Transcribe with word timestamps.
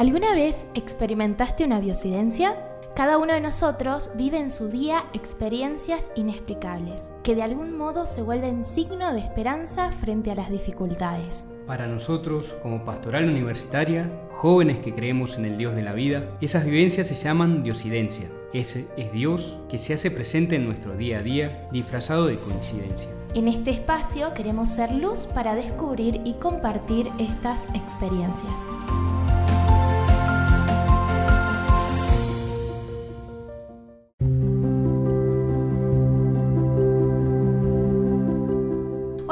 ¿Alguna 0.00 0.32
vez 0.32 0.64
experimentaste 0.72 1.62
una 1.62 1.78
diosidencia? 1.78 2.54
Cada 2.96 3.18
uno 3.18 3.34
de 3.34 3.42
nosotros 3.42 4.12
vive 4.16 4.38
en 4.38 4.48
su 4.48 4.70
día 4.70 5.04
experiencias 5.12 6.10
inexplicables, 6.14 7.12
que 7.22 7.34
de 7.34 7.42
algún 7.42 7.76
modo 7.76 8.06
se 8.06 8.22
vuelven 8.22 8.64
signo 8.64 9.12
de 9.12 9.20
esperanza 9.20 9.92
frente 9.92 10.30
a 10.30 10.34
las 10.36 10.48
dificultades. 10.48 11.48
Para 11.66 11.86
nosotros, 11.86 12.56
como 12.62 12.82
pastoral 12.82 13.28
universitaria, 13.28 14.10
jóvenes 14.30 14.78
que 14.78 14.94
creemos 14.94 15.36
en 15.36 15.44
el 15.44 15.58
Dios 15.58 15.74
de 15.74 15.82
la 15.82 15.92
vida, 15.92 16.30
esas 16.40 16.64
vivencias 16.64 17.06
se 17.06 17.14
llaman 17.14 17.62
diosidencia. 17.62 18.26
Ese 18.54 18.86
es 18.96 19.12
Dios 19.12 19.58
que 19.68 19.78
se 19.78 19.92
hace 19.92 20.10
presente 20.10 20.56
en 20.56 20.64
nuestro 20.64 20.96
día 20.96 21.18
a 21.18 21.22
día, 21.22 21.68
disfrazado 21.72 22.24
de 22.24 22.38
coincidencia. 22.38 23.10
En 23.34 23.48
este 23.48 23.70
espacio 23.70 24.32
queremos 24.32 24.70
ser 24.70 24.92
luz 24.92 25.26
para 25.26 25.54
descubrir 25.54 26.22
y 26.24 26.32
compartir 26.40 27.10
estas 27.18 27.64
experiencias. 27.74 28.56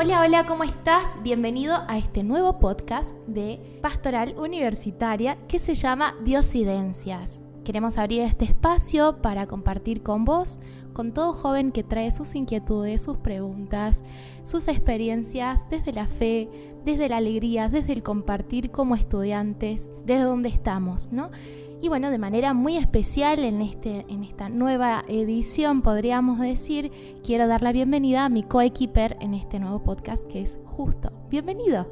Hola, 0.01 0.21
hola, 0.21 0.47
¿cómo 0.47 0.63
estás? 0.63 1.21
Bienvenido 1.25 1.75
a 1.89 1.99
este 1.99 2.23
nuevo 2.23 2.61
podcast 2.61 3.11
de 3.27 3.59
Pastoral 3.83 4.37
Universitaria 4.39 5.37
que 5.49 5.59
se 5.59 5.75
llama 5.75 6.15
Diosidencias. 6.23 7.43
Queremos 7.65 7.99
abrir 7.99 8.21
este 8.21 8.45
espacio 8.45 9.21
para 9.21 9.49
compartir 9.49 10.05
con 10.05 10.25
vos, 10.25 10.61
con 10.93 11.13
todo 11.13 11.33
joven 11.33 11.73
que 11.73 11.83
trae 11.83 12.13
sus 12.13 12.37
inquietudes, 12.37 13.03
sus 13.03 13.17
preguntas, 13.17 14.05
sus 14.45 14.69
experiencias 14.69 15.69
desde 15.69 15.93
la 15.93 16.07
fe, 16.07 16.49
desde 16.85 17.09
la 17.09 17.17
alegría, 17.17 17.69
desde 17.69 17.93
el 17.93 18.05
compartir 18.05 18.71
como 18.71 18.95
estudiantes, 18.95 19.91
desde 20.07 20.23
donde 20.23 20.49
estamos, 20.49 21.11
¿no? 21.11 21.33
Y 21.81 21.89
bueno, 21.89 22.11
de 22.11 22.19
manera 22.19 22.55
muy 22.55 22.77
especial 22.77 23.45
en, 23.45 23.63
este, 23.63 24.05
en 24.09 24.25
esta 24.25 24.49
nueva 24.49 25.05
edición, 25.07 25.83
podríamos 25.83 26.41
decir, 26.41 26.91
quiero 27.25 27.47
dar 27.47 27.63
la 27.63 27.71
bienvenida 27.71 28.25
a 28.25 28.29
mi 28.29 28.43
coequiper 28.43 29.17
en 29.21 29.33
este 29.33 29.61
nuevo 29.61 29.85
podcast 29.85 30.27
que 30.27 30.41
es 30.41 30.59
Justo. 30.65 31.13
Bienvenido. 31.31 31.87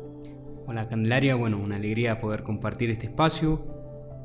Hola 0.66 0.88
Candelaria, 0.88 1.36
bueno, 1.36 1.58
una 1.58 1.76
alegría 1.76 2.20
poder 2.20 2.42
compartir 2.42 2.90
este 2.90 3.06
espacio. 3.06 3.64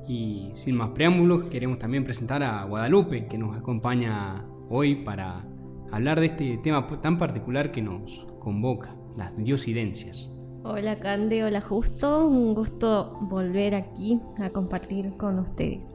Y 0.07 0.49
sin 0.53 0.75
más 0.75 0.89
preámbulos, 0.89 1.43
queremos 1.43 1.77
también 1.77 2.05
presentar 2.05 2.41
a 2.41 2.63
Guadalupe, 2.63 3.27
que 3.27 3.37
nos 3.37 3.55
acompaña 3.55 4.43
hoy 4.67 4.95
para 4.95 5.45
hablar 5.91 6.19
de 6.19 6.25
este 6.25 6.57
tema 6.63 6.87
tan 7.01 7.19
particular 7.19 7.71
que 7.71 7.83
nos 7.83 8.25
convoca, 8.39 8.95
las 9.15 9.37
diosidencias. 9.37 10.31
Hola 10.63 10.99
Cande, 10.99 11.43
hola 11.43 11.59
Justo, 11.59 12.27
un 12.27 12.53
gusto 12.53 13.17
volver 13.21 13.73
aquí 13.73 14.19
a 14.39 14.51
compartir 14.51 15.17
con 15.17 15.39
ustedes. 15.39 15.87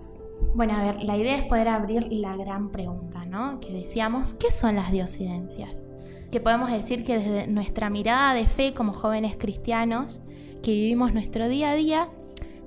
Bueno, 0.56 0.74
a 0.74 0.82
ver, 0.82 1.04
la 1.04 1.16
idea 1.16 1.36
es 1.36 1.44
poder 1.44 1.68
abrir 1.68 2.10
la 2.10 2.36
gran 2.36 2.72
pregunta, 2.72 3.24
¿no? 3.26 3.60
Que 3.60 3.72
decíamos, 3.72 4.34
¿qué 4.34 4.50
son 4.50 4.74
las 4.74 4.90
diosidencias? 4.90 5.88
Que 6.32 6.40
podemos 6.40 6.72
decir 6.72 7.04
que 7.04 7.16
desde 7.16 7.46
nuestra 7.46 7.90
mirada 7.90 8.34
de 8.34 8.48
fe 8.48 8.74
como 8.74 8.92
jóvenes 8.92 9.36
cristianos, 9.36 10.20
que 10.64 10.72
vivimos 10.72 11.14
nuestro 11.14 11.48
día 11.48 11.70
a 11.70 11.76
día, 11.76 12.08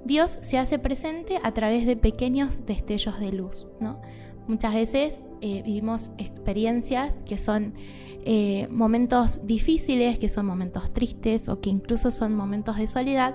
Dios 0.06 0.40
se 0.42 0.58
hace 0.58 0.80
presente 0.80 1.42
a 1.44 1.54
través 1.54 1.86
de 1.86 1.98
pequeños 1.98 2.66
destellos 2.66 3.20
de 3.20 3.34
luz, 3.34 3.68
¿no? 3.82 4.00
Muchas 4.48 4.74
veces 4.74 5.26
eh, 5.42 5.64
vivimos 5.64 6.12
experiencias 6.18 7.24
que 7.24 7.38
son 7.38 7.74
eh, 8.32 8.68
momentos 8.70 9.48
difíciles, 9.48 10.20
que 10.20 10.30
son 10.30 10.46
momentos 10.46 10.94
tristes 10.94 11.50
o 11.50 11.62
que 11.62 11.72
incluso 11.72 12.12
son 12.12 12.36
momentos 12.36 12.78
de 12.78 12.86
soledad, 12.86 13.34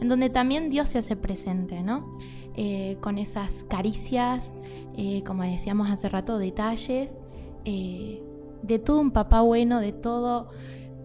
en 0.00 0.08
donde 0.08 0.30
también 0.30 0.70
Dios 0.70 0.90
se 0.90 0.98
hace 0.98 1.16
presente, 1.16 1.82
¿no? 1.82 2.16
Eh, 2.54 2.96
con 3.00 3.18
esas 3.18 3.64
caricias, 3.64 4.54
eh, 4.96 5.24
como 5.26 5.42
decíamos 5.42 5.90
hace 5.90 6.08
rato, 6.08 6.38
detalles, 6.38 7.18
de 7.64 8.78
todo 8.78 9.00
un 9.00 9.10
papá 9.10 9.40
bueno, 9.40 9.80
de 9.80 9.92
todo 9.92 10.50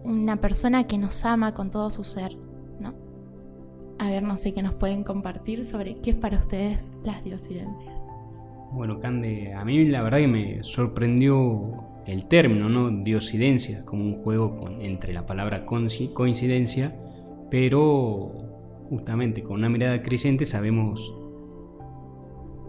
una 0.04 0.40
persona 0.40 0.86
que 0.86 0.96
nos 0.96 1.24
ama 1.24 1.52
con 1.52 1.72
todo 1.72 1.90
su 1.90 2.04
ser, 2.04 2.36
¿no? 2.78 2.94
A 3.98 4.08
ver, 4.08 4.22
no 4.22 4.36
sé 4.36 4.54
qué 4.54 4.62
nos 4.62 4.74
pueden 4.74 5.02
compartir 5.02 5.64
sobre 5.64 5.96
qué 5.96 6.10
es 6.10 6.16
para 6.16 6.38
ustedes 6.38 6.92
las 7.02 7.24
diosidencias. 7.24 8.00
Bueno, 8.70 9.00
Cande, 9.00 9.52
a 9.52 9.64
mí 9.64 9.84
la 9.86 10.02
verdad 10.02 10.18
que 10.18 10.28
me 10.28 10.62
sorprendió 10.62 11.91
el 12.06 12.26
término, 12.26 12.68
¿no? 12.68 12.90
Diosidencia, 12.90 13.84
como 13.84 14.04
un 14.04 14.16
juego 14.16 14.64
entre 14.80 15.12
la 15.12 15.26
palabra 15.26 15.64
coincidencia, 15.64 16.96
pero 17.50 18.32
justamente 18.88 19.42
con 19.42 19.58
una 19.58 19.68
mirada 19.68 20.02
creciente 20.02 20.44
sabemos 20.44 21.14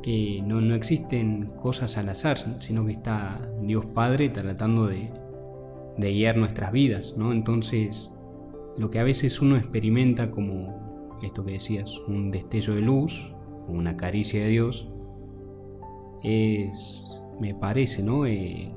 que 0.01 0.43
no, 0.45 0.75
existen 0.75 1.51
cosas 1.59 1.97
al 1.97 2.09
azar, 2.09 2.37
sino 2.59 2.85
que 2.85 2.91
está 2.91 3.49
Dios 3.61 3.85
Padre 3.85 4.29
tratando 4.29 4.87
de, 4.87 5.09
guiar 5.97 6.37
nuestras 6.37 6.71
vidas, 6.71 7.15
¿no? 7.17 7.31
Entonces, 7.31 8.11
lo 8.77 8.89
que 8.89 8.99
a 8.99 9.03
veces 9.03 9.41
uno 9.41 9.57
experimenta 9.57 10.29
como 10.29 11.17
esto 11.23 11.45
que 11.45 11.53
decías, 11.53 11.97
un 12.07 12.31
destello 12.31 12.75
de 12.75 12.81
luz, 12.81 13.33
una 13.67 13.95
caricia 13.95 14.43
de 14.43 14.49
Dios, 14.49 14.89
es, 16.23 17.21
me 17.39 17.55
parece, 17.55 18.03
¿no? 18.03 18.25
Eh, 18.25 18.73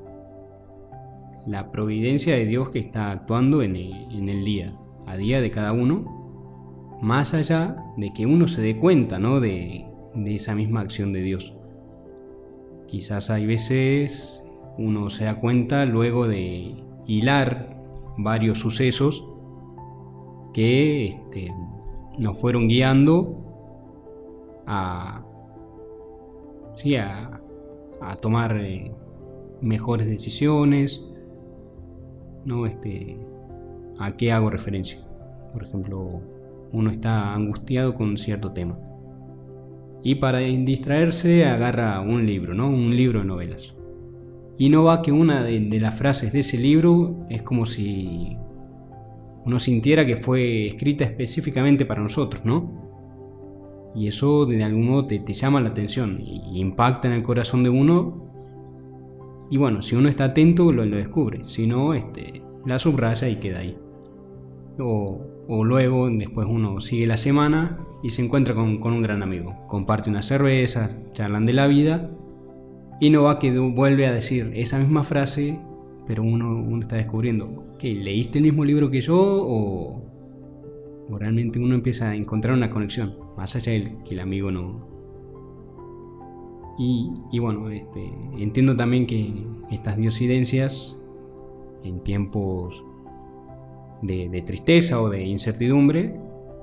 la 1.47 1.71
providencia 1.71 2.35
de 2.35 2.45
Dios 2.45 2.69
que 2.69 2.79
está 2.79 3.11
actuando 3.11 3.61
en 3.61 3.75
el, 3.77 4.43
día, 4.43 4.77
a 5.05 5.15
día 5.15 5.39
de 5.39 5.49
cada 5.49 5.71
uno, 5.71 6.99
más 7.01 7.33
allá 7.33 7.77
de 7.95 8.11
que 8.13 8.25
uno 8.25 8.47
se 8.47 8.61
dé 8.61 8.77
cuenta 8.77 9.17
¿no? 9.17 9.39
de, 9.39 9.85
esa 10.25 10.55
misma 10.55 10.81
acción 10.81 11.13
de 11.13 11.21
Dios. 11.21 11.53
Quizás 12.87 13.29
hay 13.29 13.45
veces 13.45 14.43
uno 14.77 15.09
se 15.09 15.25
da 15.25 15.39
cuenta 15.39 15.85
luego 15.85 16.27
de 16.27 16.75
hilar 17.05 17.77
varios 18.17 18.59
sucesos 18.59 19.25
que 20.53 21.07
este, 21.07 21.53
nos 22.17 22.37
fueron 22.39 22.67
guiando 22.67 23.37
a, 24.65 25.23
sí, 26.73 26.95
a, 26.97 27.39
tomar 28.21 28.57
eh, 28.57 28.91
mejores 29.61 30.07
decisiones, 30.07 31.06
¿no? 32.47 32.65
Este, 32.65 33.17
¿A 33.99 34.15
qué 34.15 34.31
hago 34.31 34.49
referencia? 34.49 34.99
Por 35.53 35.63
ejemplo, 35.63 36.21
uno 36.71 36.89
está 36.89 37.33
angustiado 37.33 37.93
con 37.93 38.17
cierto 38.17 38.53
tema. 38.53 38.79
Y 40.01 40.15
para 40.15 40.39
distraerse 40.39 41.45
agarra 41.45 41.99
un 41.99 42.25
libro, 42.25 42.53
¿no? 42.53 42.69
Un 42.69 42.95
libro 42.95 43.19
de 43.19 43.25
novelas. 43.25 43.73
Y 44.57 44.69
no 44.69 44.85
va 44.85 45.01
que 45.01 45.11
una 45.11 45.43
de, 45.43 45.79
las 45.79 45.95
frases 45.95 46.31
de 46.31 46.39
ese 46.39 46.57
libro 46.57 47.27
es 47.29 47.41
como 47.41 47.65
si 47.65 48.37
uno 49.45 49.59
sintiera 49.59 50.05
que 50.05 50.17
fue 50.17 50.67
escrita 50.67 51.03
específicamente 51.03 51.85
para 51.85 52.01
nosotros, 52.01 52.45
¿no? 52.45 53.91
Y 53.93 54.07
eso 54.07 54.45
de 54.45 54.63
algún 54.63 54.87
modo 54.87 55.07
te, 55.07 55.33
llama 55.33 55.59
la 55.59 55.69
atención 55.69 56.19
y 56.21 56.59
impacta 56.59 57.07
en 57.07 57.15
el 57.15 57.23
corazón 57.23 57.63
de 57.63 57.69
uno 57.69 58.26
y 59.49 59.57
bueno, 59.57 59.81
si 59.81 59.95
uno 59.95 60.09
está 60.09 60.25
atento 60.25 60.71
lo, 60.71 60.85
descubre, 60.85 61.41
si 61.45 61.67
no, 61.67 61.93
este, 61.93 62.41
la 62.65 62.79
subraya 62.79 63.29
y 63.29 63.37
queda 63.37 63.59
ahí. 63.59 63.77
O, 64.79 65.21
o, 65.47 65.63
luego, 65.63 66.09
después 66.09 66.47
uno 66.49 66.79
sigue 66.81 67.07
la 67.07 67.17
semana 67.17 67.79
y 68.03 68.09
se 68.09 68.23
encuentra 68.23 68.53
con, 68.53 68.79
con 68.79 68.93
un 68.93 69.01
gran 69.01 69.23
amigo. 69.23 69.55
Comparte 69.67 70.09
unas 70.09 70.25
cervezas, 70.25 70.97
charlan 71.13 71.45
de 71.45 71.53
la 71.53 71.67
vida 71.67 72.11
y 72.99 73.09
no 73.09 73.23
va 73.23 73.39
que 73.39 73.57
vuelve 73.57 74.07
a 74.07 74.11
decir 74.11 74.51
esa 74.55 74.79
misma 74.79 75.03
frase, 75.03 75.59
pero 76.07 76.23
uno, 76.23 76.49
uno 76.49 76.81
está 76.81 76.95
descubriendo 76.95 77.75
que 77.77 77.93
leíste 77.93 78.39
el 78.39 78.45
mismo 78.45 78.65
libro 78.65 78.89
que 78.89 79.01
yo 79.01 79.17
o, 79.17 80.03
realmente 81.17 81.59
uno 81.59 81.75
empieza 81.75 82.09
a 82.09 82.15
encontrar 82.15 82.55
una 82.55 82.69
conexión, 82.69 83.15
más 83.37 83.55
allá 83.55 83.71
del 83.71 84.03
que 84.03 84.13
el 84.13 84.19
amigo 84.19 84.51
no, 84.51 84.96
y, 86.77 87.39
bueno, 87.39 87.69
este, 87.69 88.13
entiendo 88.37 88.75
también 88.75 89.07
que 89.07 89.33
estas 89.71 89.97
diosidencias 89.97 90.95
en 91.83 92.01
tiempos 92.01 92.83
de, 94.03 94.43
tristeza 94.45 95.01
o 95.01 95.09
de 95.09 95.25
incertidumbre 95.25 96.15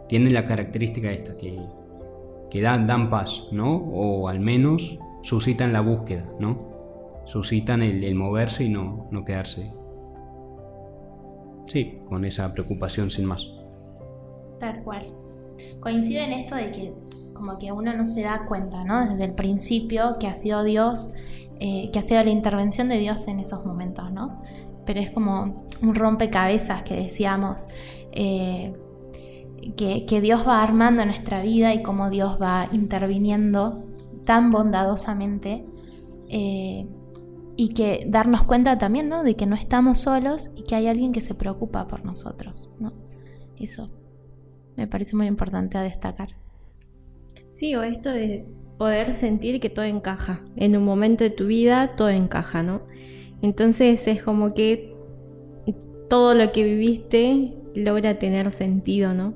tienen 0.09 0.33
la 0.33 0.47
característica 0.47 1.11
esta, 1.11 1.37
que, 1.37 2.63
dan, 2.63 2.87
dan 2.87 3.11
paz, 3.11 3.49
¿no? 3.51 3.77
O 3.77 4.29
al 4.29 4.39
menos 4.39 4.99
suscitan 5.23 5.73
la 5.73 5.81
búsqueda, 5.81 6.25
¿no? 6.39 6.73
Suscitan 7.25 7.83
el, 7.83 8.15
moverse 8.15 8.65
y 8.65 8.69
no, 8.69 9.09
no 9.11 9.25
quedarse. 9.25 9.73
Sí, 11.67 11.99
con 12.09 12.25
esa 12.25 12.53
preocupación 12.53 13.11
sin 13.11 13.25
más. 13.25 13.51
Tal 14.61 14.83
cual. 14.85 15.07
Coincide 15.81 16.25
en 16.25 16.33
esto 16.33 16.55
de 16.55 16.71
que 16.71 16.93
como 17.35 17.59
que 17.59 17.73
uno 17.73 17.93
no 17.95 18.07
se 18.07 18.23
da 18.23 18.47
cuenta, 18.47 18.85
¿no? 18.85 19.11
Desde 19.11 19.25
el 19.25 19.35
principio 19.35 20.17
que 20.19 20.29
ha 20.29 20.35
sido 20.35 20.63
Dios, 20.63 21.13
eh, 21.61 21.91
que 21.93 21.99
ha 21.99 22.03
sido 22.03 22.23
la 22.25 22.31
intervención 22.31 22.89
de 22.89 22.99
Dios 22.99 23.29
en 23.29 23.41
esos 23.41 23.67
momentos, 23.67 24.11
¿no? 24.11 24.41
Pero 24.87 25.01
es 25.01 25.11
como 25.11 25.67
un 25.83 25.95
rompecabezas 25.95 26.83
que 26.85 26.95
decíamos, 26.95 27.69
eh, 28.13 28.75
que, 29.77 30.21
Dios 30.21 30.47
va 30.47 30.63
armando 30.63 31.05
nuestra 31.05 31.43
vida 31.43 31.75
y 31.75 31.83
cómo 31.83 32.11
Dios 32.11 32.41
va 32.41 32.69
interviniendo 32.73 33.85
tan 34.25 34.51
bondadosamente. 34.51 35.65
Eh, 36.29 36.87
y 37.57 37.69
que 37.69 38.05
darnos 38.09 38.43
cuenta 38.43 38.79
también, 38.79 39.09
¿no? 39.09 39.23
De 39.23 39.37
que 39.37 39.47
no 39.47 39.55
estamos 39.55 39.99
solos 39.99 40.51
y 40.57 40.65
que 40.65 40.75
hay 40.75 40.89
alguien 40.89 41.13
que 41.13 41.21
se 41.21 41.35
preocupa 41.35 41.87
por 41.87 42.05
nosotros, 42.05 42.71
¿no? 42.81 42.93
Eso 43.57 43.91
me 44.77 44.89
parece 44.89 45.15
muy 45.15 45.27
importante 45.27 45.79
a 45.79 45.83
destacar. 45.83 46.31
Sí, 47.55 47.75
o 47.77 47.85
esto 47.85 48.11
de 48.11 48.45
poder 48.79 49.15
sentir 49.15 49.61
que 49.61 49.71
todo 49.71 49.85
encaja. 49.85 50.41
En 50.57 50.77
un 50.77 50.85
momento 50.85 51.23
de 51.25 51.31
tu 51.31 51.47
vida 51.47 51.95
todo 51.97 52.11
encaja, 52.11 52.63
¿no? 52.63 52.83
Entonces 53.43 54.07
es 54.09 54.23
como 54.23 54.55
que 54.55 54.93
todo 56.11 56.35
lo 56.35 56.51
que 56.53 56.65
viviste 56.65 57.53
logra 57.75 58.19
tener 58.19 58.51
sentido, 58.51 59.15
¿no? 59.15 59.35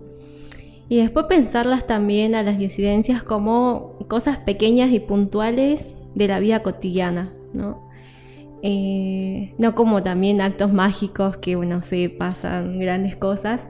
Y 0.89 0.99
después 0.99 1.27
pensarlas 1.27 1.87
también 1.87 2.35
a 2.35 2.43
las 2.43 2.59
diosidencias 2.59 3.23
como 3.23 3.99
cosas 4.09 4.39
pequeñas 4.39 4.91
y 4.91 5.01
puntuales 5.01 5.87
de 6.15 6.29
la 6.29 6.41
vida 6.41 6.63
cotidiana, 6.63 7.35
¿no? 7.53 7.89
Eh, 8.63 9.55
no 9.59 9.77
como 9.77 10.03
también 10.03 10.41
actos 10.41 10.73
mágicos 10.73 11.37
que, 11.37 11.55
bueno, 11.55 11.83
se 11.83 12.09
pasan 12.09 12.81
grandes 12.81 13.15
cosas, 13.15 13.69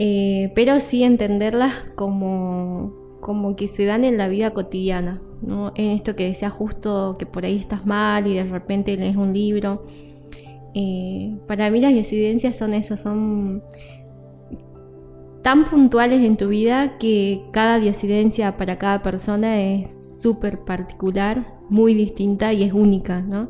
eh, 0.00 0.50
pero 0.56 0.80
sí 0.80 1.04
entenderlas 1.04 1.90
como, 1.94 2.97
como 3.20 3.56
que 3.56 3.68
se 3.68 3.84
dan 3.84 4.04
en 4.04 4.16
la 4.16 4.28
vida 4.28 4.52
cotidiana, 4.52 5.20
¿no? 5.42 5.72
En 5.74 5.90
esto 5.90 6.16
que 6.16 6.26
decía 6.26 6.50
justo 6.50 7.16
que 7.18 7.26
por 7.26 7.44
ahí 7.44 7.56
estás 7.56 7.86
mal 7.86 8.26
y 8.26 8.34
de 8.34 8.44
repente 8.44 8.96
lees 8.96 9.16
un 9.16 9.32
libro. 9.32 9.86
Eh, 10.74 11.36
para 11.46 11.70
mí 11.70 11.80
las 11.80 11.92
incidencias 11.92 12.56
son 12.56 12.74
eso, 12.74 12.96
son 12.96 13.62
tan 15.42 15.70
puntuales 15.70 16.22
en 16.22 16.36
tu 16.36 16.48
vida 16.48 16.98
que 16.98 17.42
cada 17.52 17.78
diosidencia 17.78 18.56
para 18.56 18.76
cada 18.76 19.02
persona 19.02 19.60
es 19.60 19.88
súper 20.22 20.60
particular, 20.60 21.54
muy 21.68 21.94
distinta 21.94 22.52
y 22.52 22.64
es 22.64 22.72
única, 22.72 23.20
¿no? 23.20 23.48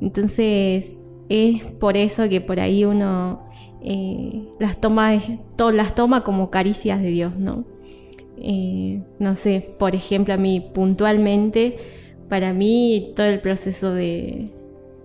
Entonces 0.00 0.86
es 1.28 1.62
por 1.80 1.96
eso 1.96 2.28
que 2.28 2.40
por 2.40 2.60
ahí 2.60 2.84
uno 2.84 3.40
eh, 3.82 4.48
las, 4.58 4.80
toma, 4.80 5.12
las 5.72 5.94
toma 5.94 6.22
como 6.22 6.50
caricias 6.50 7.00
de 7.00 7.08
Dios, 7.08 7.38
¿no? 7.38 7.64
Eh, 8.38 9.00
no 9.18 9.36
sé, 9.36 9.68
por 9.78 9.94
ejemplo, 9.94 10.34
a 10.34 10.36
mí 10.36 10.60
puntualmente, 10.74 11.76
para 12.28 12.52
mí 12.52 13.12
todo 13.16 13.26
el 13.26 13.40
proceso 13.40 13.92
de, 13.92 14.50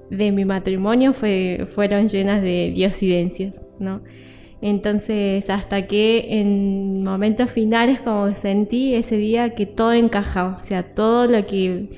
de 0.10 0.31
mi 0.31 0.45
matrimonio 0.45 1.13
fue, 1.13 1.68
fueron 1.74 2.10
llenas 2.10 2.42
de 2.42 2.72
diosidencias, 2.75 3.56
¿no? 3.80 4.01
Entonces, 4.62 5.50
hasta 5.50 5.88
que 5.88 6.39
en 6.39 7.04
momentos 7.04 7.50
finales 7.50 8.00
como 8.00 8.31
sentí 8.33 8.94
ese 8.94 9.18
día 9.18 9.56
que 9.56 9.66
todo 9.66 9.94
encajaba, 9.94 10.60
o 10.62 10.63
sea, 10.63 10.94
todo 10.94 11.25
lo 11.25 11.48
que 11.48 11.89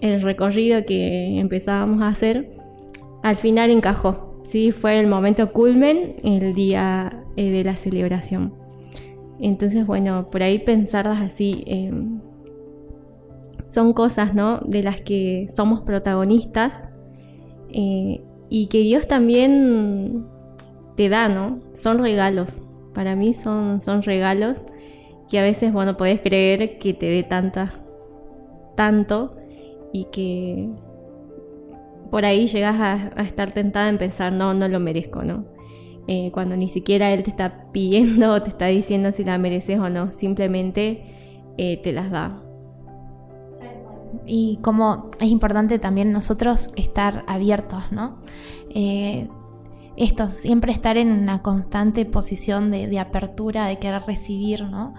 el 0.00 0.22
recorrido 0.22 0.84
que 0.84 1.38
empezábamos 1.38 2.02
a 2.02 2.08
hacer, 2.08 2.50
al 3.22 3.36
final 3.36 3.70
encajó. 3.70 4.42
¿sí? 4.48 4.72
Fue 4.72 4.98
el 4.98 5.06
momento 5.06 5.52
culmen, 5.52 6.16
el 6.24 6.54
día 6.54 7.24
eh, 7.36 7.50
de 7.50 7.64
la 7.64 7.76
celebración. 7.76 8.52
Entonces, 9.40 9.86
bueno, 9.86 10.28
por 10.30 10.42
ahí 10.42 10.58
pensarlas 10.58 11.20
así, 11.20 11.62
em, 11.66 12.20
son 13.68 13.92
cosas, 13.92 14.34
¿no? 14.34 14.60
De 14.60 14.82
las 14.82 15.00
que 15.00 15.48
somos 15.54 15.82
protagonistas 15.82 16.72
eh, 17.70 18.22
y 18.48 18.68
que 18.68 18.78
Dios 18.78 19.06
también 19.08 20.24
te 20.96 21.08
da, 21.08 21.28
¿no? 21.28 21.58
Son 21.72 21.98
regalos. 21.98 22.62
Para 22.94 23.16
mí 23.16 23.34
son, 23.34 23.80
son 23.80 24.02
regalos 24.02 24.64
que 25.28 25.38
a 25.38 25.42
veces, 25.42 25.72
bueno, 25.72 25.96
podés 25.96 26.20
creer 26.20 26.78
que 26.78 26.94
te 26.94 27.06
dé 27.06 27.22
tanta, 27.22 27.80
tanto, 28.76 29.36
y 29.92 30.04
que 30.06 30.68
por 32.10 32.24
ahí 32.24 32.46
llegas 32.46 32.76
a, 32.78 33.22
estar 33.22 33.52
tentada 33.52 33.88
en 33.88 33.98
pensar, 33.98 34.32
no, 34.32 34.54
no 34.54 34.68
lo 34.68 34.80
merezco, 34.80 35.22
¿no? 35.22 35.44
Eh, 36.08 36.30
cuando 36.32 36.56
ni 36.56 36.68
siquiera 36.68 37.12
él 37.12 37.24
te 37.24 37.30
está 37.30 37.66
pidiendo 37.72 38.32
o 38.34 38.42
te 38.42 38.50
está 38.50 38.66
diciendo 38.66 39.10
si 39.12 39.24
la 39.24 39.38
mereces 39.38 39.78
o 39.78 39.88
no, 39.88 40.12
simplemente 40.12 41.02
eh, 41.58 41.80
te 41.82 41.92
las 41.92 42.10
da. 42.10 42.42
Y 44.24 44.58
como 44.62 45.10
es 45.20 45.28
importante 45.28 45.78
también 45.78 46.12
nosotros 46.12 46.70
estar 46.76 47.24
abiertos, 47.26 47.82
¿no? 47.90 48.18
Eh, 48.70 49.28
esto, 49.96 50.28
siempre 50.28 50.72
estar 50.72 50.96
en 50.96 51.10
una 51.10 51.42
constante 51.42 52.04
posición 52.04 52.70
de, 52.70 52.86
de 52.86 52.98
apertura, 52.98 53.66
de 53.66 53.78
querer 53.78 54.02
recibir, 54.06 54.62
¿no? 54.64 54.94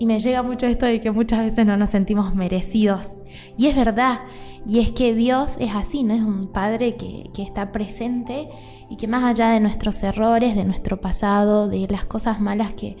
Y 0.00 0.06
me 0.06 0.18
llega 0.18 0.42
mucho 0.42 0.66
esto 0.66 0.86
de 0.86 1.00
que 1.00 1.10
muchas 1.10 1.44
veces 1.44 1.66
no 1.66 1.76
nos 1.76 1.90
sentimos 1.90 2.34
merecidos. 2.34 3.16
Y 3.56 3.66
es 3.66 3.76
verdad. 3.76 4.20
Y 4.66 4.78
es 4.78 4.92
que 4.92 5.14
Dios 5.14 5.58
es 5.60 5.74
así, 5.74 6.04
¿no? 6.04 6.14
Es 6.14 6.22
un 6.22 6.52
Padre 6.52 6.96
que, 6.96 7.30
está 7.38 7.72
presente 7.72 8.48
y 8.90 8.96
que 8.96 9.06
más 9.06 9.22
allá 9.22 9.50
de 9.50 9.60
nuestros 9.60 10.02
errores, 10.02 10.54
de 10.54 10.64
nuestro 10.64 11.00
pasado, 11.00 11.68
de 11.68 11.86
las 11.88 12.04
cosas 12.04 12.40
malas 12.40 12.72
que, 12.72 12.96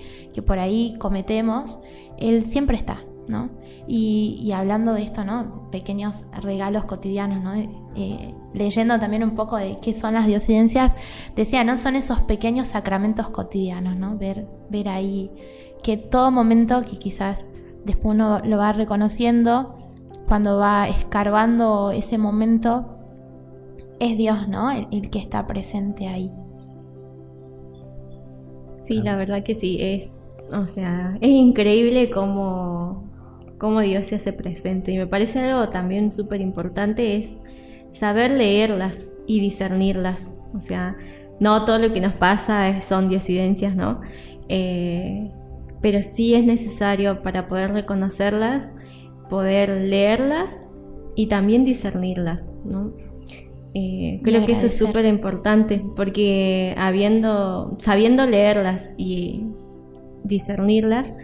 por 0.46 0.58
ahí 0.58 0.94
cometemos, 0.98 1.80
Él 2.18 2.44
siempre 2.44 2.76
está, 2.76 3.02
¿no? 3.26 3.50
Y, 3.86 4.52
hablando 4.52 4.92
de 4.92 5.02
esto, 5.02 5.24
¿no? 5.24 5.70
Pequeños 5.70 6.26
regalos 6.42 6.84
cotidianos, 6.84 7.42
¿no? 7.42 7.54
Eh, 7.96 8.34
leyendo 8.52 8.98
también 8.98 9.24
un 9.24 9.34
poco 9.34 9.56
de 9.56 9.78
qué 9.80 9.94
son 9.94 10.14
las 10.14 10.26
diosidencias, 10.26 10.94
decía, 11.34 11.64
¿no? 11.64 11.78
Son 11.78 11.96
esos 11.96 12.20
pequeños 12.20 12.68
sacramentos 12.68 13.30
cotidianos, 13.30 13.96
¿no? 13.96 14.18
Ver, 14.18 14.46
ver 14.68 14.88
ahí 14.88 15.30
que 15.82 15.96
todo 15.96 16.30
momento 16.30 16.82
que 16.82 16.98
quizás 16.98 17.48
después 17.84 18.14
uno 18.14 18.40
lo 18.40 18.58
va 18.58 18.72
reconociendo, 18.72 19.78
cuando 20.28 20.58
va 20.58 20.88
escarbando 20.88 21.90
ese 21.90 22.18
momento, 22.18 22.97
es 24.00 24.16
Dios, 24.16 24.48
¿no? 24.48 24.70
El, 24.70 25.10
que 25.10 25.18
está 25.18 25.46
presente 25.46 26.06
ahí. 26.06 26.30
Sí, 28.84 29.02
la 29.02 29.16
verdad 29.16 29.42
que 29.42 29.54
sí, 29.54 29.78
es, 29.80 30.14
o 30.50 30.66
sea, 30.66 31.18
es 31.20 31.30
increíble 31.30 32.10
cómo, 32.10 33.04
cómo 33.58 33.80
Dios 33.80 34.06
se 34.06 34.16
hace 34.16 34.32
presente. 34.32 34.92
Y 34.92 34.98
me 34.98 35.06
parece 35.06 35.40
algo 35.40 35.70
también 35.70 36.10
súper 36.10 36.40
importante 36.40 37.16
es 37.16 37.34
saber 37.92 38.30
leerlas 38.30 39.10
y 39.26 39.40
discernirlas. 39.40 40.30
O 40.54 40.60
sea, 40.60 40.96
no 41.40 41.64
todo 41.64 41.78
lo 41.78 41.92
que 41.92 42.00
nos 42.00 42.14
pasa 42.14 42.80
son 42.80 43.08
diosidencias, 43.08 43.76
¿no? 43.76 44.00
Eh, 44.48 45.30
pero 45.80 46.00
sí 46.02 46.34
es 46.34 46.44
necesario 46.44 47.22
para 47.22 47.48
poder 47.48 47.72
reconocerlas, 47.72 48.70
poder 49.28 49.68
leerlas 49.68 50.54
y 51.14 51.26
también 51.26 51.64
discernirlas, 51.64 52.48
¿no? 52.64 52.92
Eh, 53.74 54.20
creo 54.22 54.46
que 54.46 54.52
eso 54.52 54.66
es 54.66 54.76
súper 54.76 55.04
importante 55.04 55.84
porque 55.94 56.74
habiendo, 56.78 57.76
sabiendo 57.78 58.26
leerlas 58.26 58.84
y 58.96 59.44
discernirlas, 60.24 61.14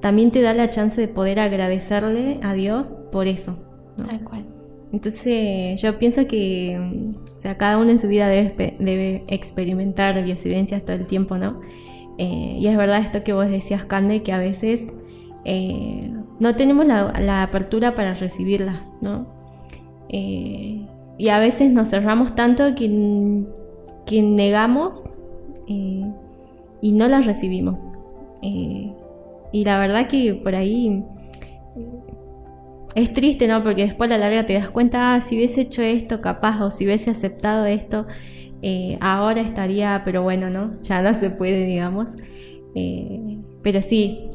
también 0.00 0.30
te 0.30 0.42
da 0.42 0.54
la 0.54 0.70
chance 0.70 1.00
de 1.00 1.08
poder 1.08 1.40
agradecerle 1.40 2.38
a 2.42 2.52
Dios 2.52 2.94
por 3.10 3.26
eso. 3.26 3.58
Tal 3.96 4.22
cual. 4.22 4.44
Entonces 4.92 5.80
yo 5.80 5.98
pienso 5.98 6.26
que 6.26 6.78
o 7.38 7.40
sea, 7.40 7.56
cada 7.56 7.78
uno 7.78 7.90
en 7.90 7.98
su 7.98 8.08
vida 8.08 8.28
debe, 8.28 8.76
debe 8.78 9.24
experimentar 9.28 10.22
vivencias 10.22 10.84
todo 10.84 10.96
el 10.96 11.06
tiempo, 11.06 11.36
¿no? 11.38 11.60
Eh, 12.18 12.56
y 12.58 12.66
es 12.66 12.76
verdad 12.76 13.00
esto 13.00 13.22
que 13.22 13.32
vos 13.32 13.48
decías, 13.48 13.84
Cande, 13.84 14.22
que 14.22 14.32
a 14.32 14.38
veces 14.38 14.88
eh, 15.44 16.10
no 16.40 16.56
tenemos 16.56 16.84
la, 16.84 17.42
apertura 17.42 17.94
para 17.94 18.14
recibirla, 18.14 18.86
¿no? 19.00 19.26
Eh, 20.08 20.84
y 21.18 21.28
a 21.28 21.38
veces 21.38 21.70
nos 21.72 21.88
cerramos 21.88 22.34
tanto 22.34 22.74
que, 22.74 23.44
que 24.06 24.22
negamos 24.22 24.94
y 25.66 26.92
no 26.92 27.08
la 27.08 27.20
recibimos. 27.20 27.76
y 28.40 29.64
la 29.64 29.78
verdad 29.78 30.06
que 30.08 30.34
por 30.34 30.54
ahí 30.54 31.04
es 32.94 33.12
triste, 33.12 33.46
¿no? 33.46 33.62
Porque 33.62 33.82
después 33.82 34.10
a 34.10 34.18
la 34.18 34.18
larga 34.18 34.46
te 34.46 34.54
das 34.54 34.70
cuenta, 34.70 35.14
ah, 35.14 35.20
si 35.20 35.36
hubiese 35.36 35.62
hecho 35.62 35.82
esto 35.82 36.20
capaz 36.20 36.60
o 36.62 36.70
si 36.70 36.84
hubiese 36.84 37.10
aceptado 37.10 37.66
esto, 37.66 38.06
eh, 38.62 38.98
ahora 39.00 39.40
estaría, 39.40 40.02
pero 40.04 40.22
bueno, 40.22 40.50
¿no? 40.50 40.82
Ya 40.82 41.00
no 41.02 41.18
se 41.20 41.30
puede, 41.30 41.64
digamos. 41.64 42.08
Eh, 42.74 43.38
pero 43.62 43.82
sí, 43.82 44.30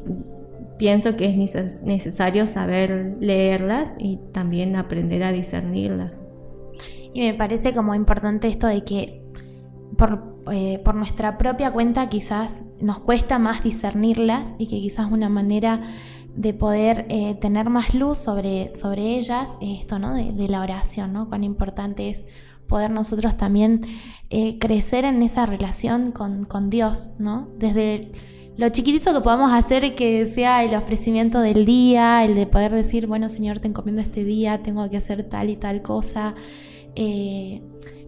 pienso 0.78 1.16
que 1.16 1.26
es 1.26 1.82
necesario 1.82 2.46
saber 2.46 3.16
leerlas 3.20 3.90
y 3.98 4.18
también 4.32 4.76
aprender 4.76 5.22
a 5.24 5.32
discernirlas. 5.32 6.23
Y 7.14 7.20
me 7.20 7.34
parece 7.34 7.72
como 7.72 7.94
importante 7.94 8.48
esto 8.48 8.66
de 8.66 8.84
que 8.84 9.22
por, 9.96 10.42
eh, 10.52 10.80
por 10.84 10.94
nuestra 10.94 11.38
propia 11.38 11.72
cuenta 11.72 12.08
quizás 12.08 12.64
nos 12.80 12.98
cuesta 12.98 13.38
más 13.38 13.62
discernirlas 13.62 14.54
y 14.58 14.66
que 14.66 14.80
quizás 14.80 15.10
una 15.10 15.30
manera 15.30 15.80
de 16.36 16.52
poder 16.52 17.06
tener 17.40 17.70
más 17.70 17.94
luz 17.94 18.18
sobre, 18.18 18.72
sobre 18.72 19.16
ellas, 19.16 19.50
esto, 19.60 20.00
¿no? 20.00 20.14
De, 20.14 20.32
de, 20.32 20.48
la 20.48 20.62
oración, 20.62 21.12
¿no? 21.12 21.28
Cuán 21.28 21.44
importante 21.44 22.10
es 22.10 22.26
poder 22.68 22.90
nosotros 22.90 23.36
también 23.36 23.82
eh, 24.30 24.58
crecer 24.58 25.04
en 25.04 25.22
esa 25.22 25.46
relación 25.46 26.12
con, 26.12 26.44
con 26.44 26.70
Dios, 26.70 27.10
¿no? 27.18 27.48
Desde 27.58 28.12
lo 28.56 28.68
chiquitito 28.68 29.12
que 29.12 29.20
podamos 29.20 29.52
hacer 29.52 29.94
que 29.94 30.26
sea 30.26 30.64
el 30.64 30.74
ofrecimiento 30.74 31.40
del 31.40 31.64
día, 31.66 32.24
el 32.24 32.34
de 32.34 32.46
poder 32.46 32.72
decir, 32.72 33.06
bueno 33.06 33.28
Señor, 33.28 33.58
te 33.58 33.68
encomiendo 33.68 34.02
este 34.02 34.24
día, 34.24 34.62
tengo 34.62 34.88
que 34.90 34.96
hacer 34.96 35.28
tal 35.28 35.50
y 35.50 35.56
tal 35.56 35.82
cosa. 35.82 36.34
Eh, 36.96 37.62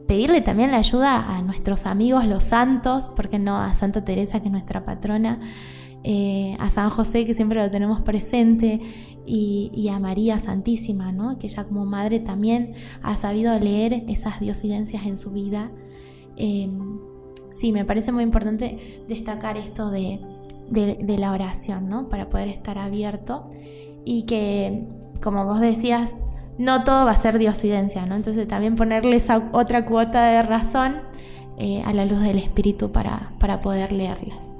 pedirle 0.07 0.41
también 0.41 0.71
la 0.71 0.79
ayuda 0.79 1.37
a 1.37 1.43
nuestros 1.43 1.87
amigos, 1.87 2.25
los 2.27 2.45
santos, 2.45 3.11
porque 3.15 3.39
no 3.39 3.61
a 3.61 3.75
Santa 3.75 4.05
Teresa, 4.05 4.41
que 4.41 4.47
es 4.47 4.53
nuestra 4.53 4.85
patrona, 4.85 5.41
eh, 6.05 6.57
a 6.61 6.71
San 6.71 6.91
José, 6.91 7.27
que 7.27 7.35
siempre 7.35 7.61
lo 7.61 7.71
tenemos 7.71 8.01
presente, 8.03 8.81
y, 9.27 9.89
a 9.89 9.99
María 9.99 10.39
Santísima, 10.39 11.11
¿no? 11.11 11.39
que 11.39 11.49
ella 11.49 11.65
como 11.65 11.85
madre 11.85 12.21
también 12.21 12.75
ha 13.03 13.17
sabido 13.17 13.59
leer 13.59 14.05
esas 14.09 14.39
diosidencias 14.39 15.05
en 15.05 15.17
su 15.17 15.33
vida. 15.33 15.73
Eh, 16.37 16.71
sí, 17.53 17.73
me 17.73 17.85
parece 17.85 18.13
muy 18.13 18.23
importante 18.23 19.03
destacar 19.09 19.57
esto 19.57 19.91
de, 19.91 20.21
de, 20.71 21.19
la 21.19 21.33
oración, 21.33 21.89
¿no? 21.89 22.09
Para 22.09 22.29
poder 22.29 22.49
estar 22.49 22.79
abierto 22.79 23.51
y 24.05 24.25
que, 24.25 24.85
como 25.23 25.45
vos 25.45 25.61
decías, 25.61 26.17
no 26.59 26.85
todo 26.85 27.05
va 27.05 27.13
a 27.13 27.17
ser 27.17 27.39
diosidencia, 27.39 28.07
¿no? 28.07 28.17
Entonces 28.17 28.49
también 28.49 28.77
ponerle 28.77 29.17
esa 29.17 29.51
otra 29.53 29.85
cuota 29.85 30.27
de 30.27 30.43
razón 30.43 30.97
eh, 31.59 31.83
a 31.85 31.93
la 31.93 32.05
luz 32.05 32.21
del 32.21 32.39
espíritu 32.39 32.93
para, 32.93 33.33
para 33.39 33.61
poder 33.61 33.93
leerlas. 33.93 34.55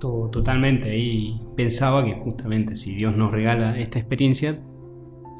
Totalmente, 0.00 0.96
y 0.96 1.40
pensaba 1.56 2.04
que 2.04 2.14
justamente 2.14 2.76
si 2.76 2.94
Dios 2.94 3.16
nos 3.16 3.32
regala 3.32 3.78
esta 3.80 3.98
experiencia, 3.98 4.60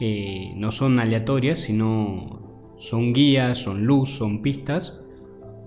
eh, 0.01 0.53
no 0.57 0.73
son 0.73 0.99
aleatorias, 0.99 1.61
sino 1.61 2.75
son 2.79 3.13
guías, 3.13 3.59
son 3.59 3.85
luz, 3.85 4.11
son 4.11 4.43
pistas 4.43 5.01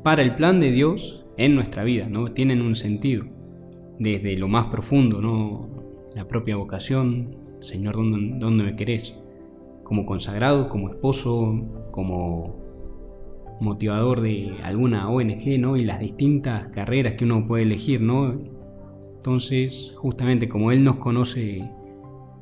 para 0.04 0.22
el 0.22 0.36
plan 0.36 0.60
de 0.60 0.72
Dios 0.72 1.26
en 1.38 1.56
nuestra 1.56 1.86
vida, 1.86 2.08
¿no? 2.10 2.34
Tienen 2.34 2.62
un 2.62 2.76
sentido 2.76 3.26
desde 4.00 4.36
lo 4.38 4.50
más 4.50 4.66
profundo, 4.66 5.22
¿no? 5.22 5.70
La 6.14 6.28
propia 6.28 6.58
vocación, 6.58 7.38
Señor, 7.62 7.96
¿dónde, 7.96 8.40
dónde 8.40 8.64
me 8.66 8.76
querés? 8.76 9.16
Como 9.92 10.06
consagrado, 10.06 10.70
como 10.70 10.88
esposo, 10.88 11.54
como 11.92 12.56
motivador 13.60 14.22
de 14.22 14.56
alguna 14.64 15.10
ONG, 15.10 15.60
¿no? 15.60 15.76
Y 15.76 15.84
las 15.84 16.00
distintas 16.00 16.70
carreras 16.70 17.16
que 17.16 17.26
uno 17.26 17.46
puede 17.46 17.64
elegir, 17.64 18.00
¿no? 18.00 18.40
Entonces, 19.18 19.94
justamente 19.98 20.48
como 20.48 20.72
Él 20.72 20.86
nos 20.86 20.96
conoce 20.96 21.70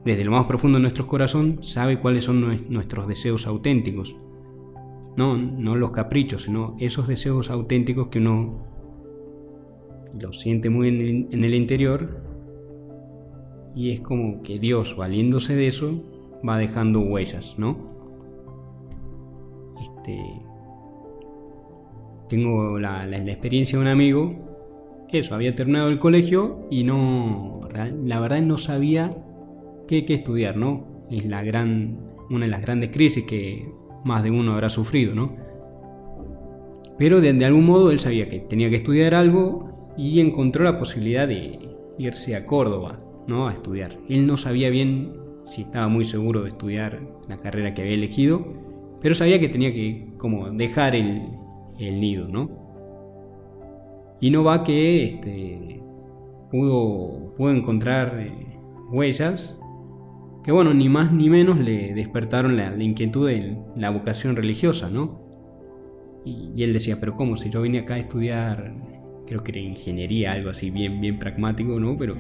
desde 0.05 0.23
lo 0.25 0.29
más 0.29 0.45
profundo 0.45 0.77
de 0.77 0.83
nuestro 0.83 1.07
corazón, 1.07 1.63
sabe 1.63 1.99
cuáles 1.99 2.25
son 2.25 2.69
nuestros 2.69 3.07
deseos 3.07 3.47
auténticos. 3.47 4.15
No, 5.17 5.35
no 5.35 5.75
los 5.75 5.89
caprichos, 5.89 6.43
sino 6.43 6.77
esos 6.79 7.07
deseos 7.07 7.49
auténticos 7.49 8.09
que 8.09 8.19
uno 8.19 8.59
lo 10.21 10.33
siente 10.33 10.69
muy 10.69 10.89
en 10.89 11.43
el, 11.43 11.55
interior 11.55 12.21
y 13.75 13.89
es 13.89 14.01
como 14.01 14.43
que 14.43 14.59
Dios, 14.59 14.95
valiéndose 14.95 15.55
de 15.55 15.65
eso, 15.65 16.03
va 16.48 16.58
dejando 16.58 17.01
huellas, 17.01 17.55
¿no? 17.58 17.77
Este, 19.81 20.41
tengo 22.27 22.79
la, 22.79 23.08
experiencia 23.08 23.77
de 23.77 23.84
un 23.84 23.89
amigo, 23.89 25.08
eso, 25.12 25.36
había 25.36 25.55
terminado 25.55 25.89
el 25.89 26.00
colegio 26.00 26.67
y 26.69 26.84
no, 26.84 27.62
la 27.74 28.19
verdad 28.19 28.41
no 28.41 28.58
sabía 28.58 29.15
qué, 29.88 30.05
qué 30.05 30.15
estudiar, 30.15 30.55
¿no? 30.55 31.05
Es 31.10 31.25
la 31.25 31.43
gran, 31.43 31.98
una 32.29 32.46
de 32.46 32.51
las 32.51 32.62
grandes 32.62 32.91
crisis 32.91 33.24
que 33.25 33.67
más 34.03 34.24
de 34.24 34.31
uno 34.31 34.53
habrá 34.53 34.69
sufrido, 34.69 35.15
¿no? 35.15 35.36
Pero 36.98 37.22
de, 37.22 37.34
de 37.34 37.46
algún 37.46 37.65
modo 37.65 37.91
él 37.91 38.00
sabía 38.00 38.29
que 38.29 38.39
tenía 38.39 38.69
que 38.69 38.75
estudiar 38.75 39.15
algo 39.15 39.93
y 39.98 40.19
encontró 40.19 40.63
la 40.63 40.77
posibilidad 40.77 41.27
de 41.27 41.60
irse 41.98 42.36
a 42.36 42.46
Córdoba, 42.46 43.00
¿no? 43.27 43.48
A 43.48 43.53
estudiar. 43.53 43.98
Él 44.08 44.27
no 44.27 44.38
sabía 44.38 44.69
bien 44.69 45.13
si 45.49 45.63
estaba 45.63 45.87
muy 45.87 46.03
seguro 46.03 46.43
de 46.43 46.49
estudiar 46.49 47.01
la 47.27 47.37
carrera 47.37 47.73
que 47.73 47.81
había 47.81 47.95
elegido, 47.95 48.45
pero 49.01 49.15
sabía 49.15 49.39
que 49.39 49.49
tenía 49.49 49.73
que 49.73 50.13
como 50.17 50.49
dejar 50.51 50.95
el, 50.95 51.23
nido, 51.79 52.27
¿no? 52.27 52.49
Y 54.21 54.29
no 54.31 54.43
va 54.43 54.63
que 54.63 55.05
este, 55.05 55.81
pudo, 56.51 57.33
pudo 57.35 57.51
encontrar 57.51 58.19
eh, 58.19 58.31
huellas 58.91 59.57
que, 60.43 60.51
bueno, 60.51 60.73
ni 60.73 60.87
más 60.89 61.11
ni 61.11 61.29
menos 61.29 61.57
le 61.57 61.93
despertaron 61.93 62.57
la, 62.57 62.75
inquietud 62.81 63.27
de 63.27 63.57
la 63.75 63.89
vocación 63.89 64.35
religiosa, 64.35 64.89
¿no? 64.89 65.19
Y, 66.25 66.51
y, 66.55 66.63
él 66.63 66.73
decía, 66.73 66.99
pero 66.99 67.15
¿cómo? 67.15 67.37
Si 67.37 67.49
yo 67.49 67.61
vine 67.61 67.79
acá 67.79 67.95
a 67.95 67.99
estudiar 67.99 68.73
creo 69.25 69.43
que 69.43 69.51
era 69.51 69.61
ingeniería, 69.61 70.31
algo 70.33 70.49
así 70.49 70.69
bien, 70.69 70.99
bien 70.99 71.17
pragmático, 71.17 71.79
¿no? 71.79 71.97
Pero, 71.97 72.17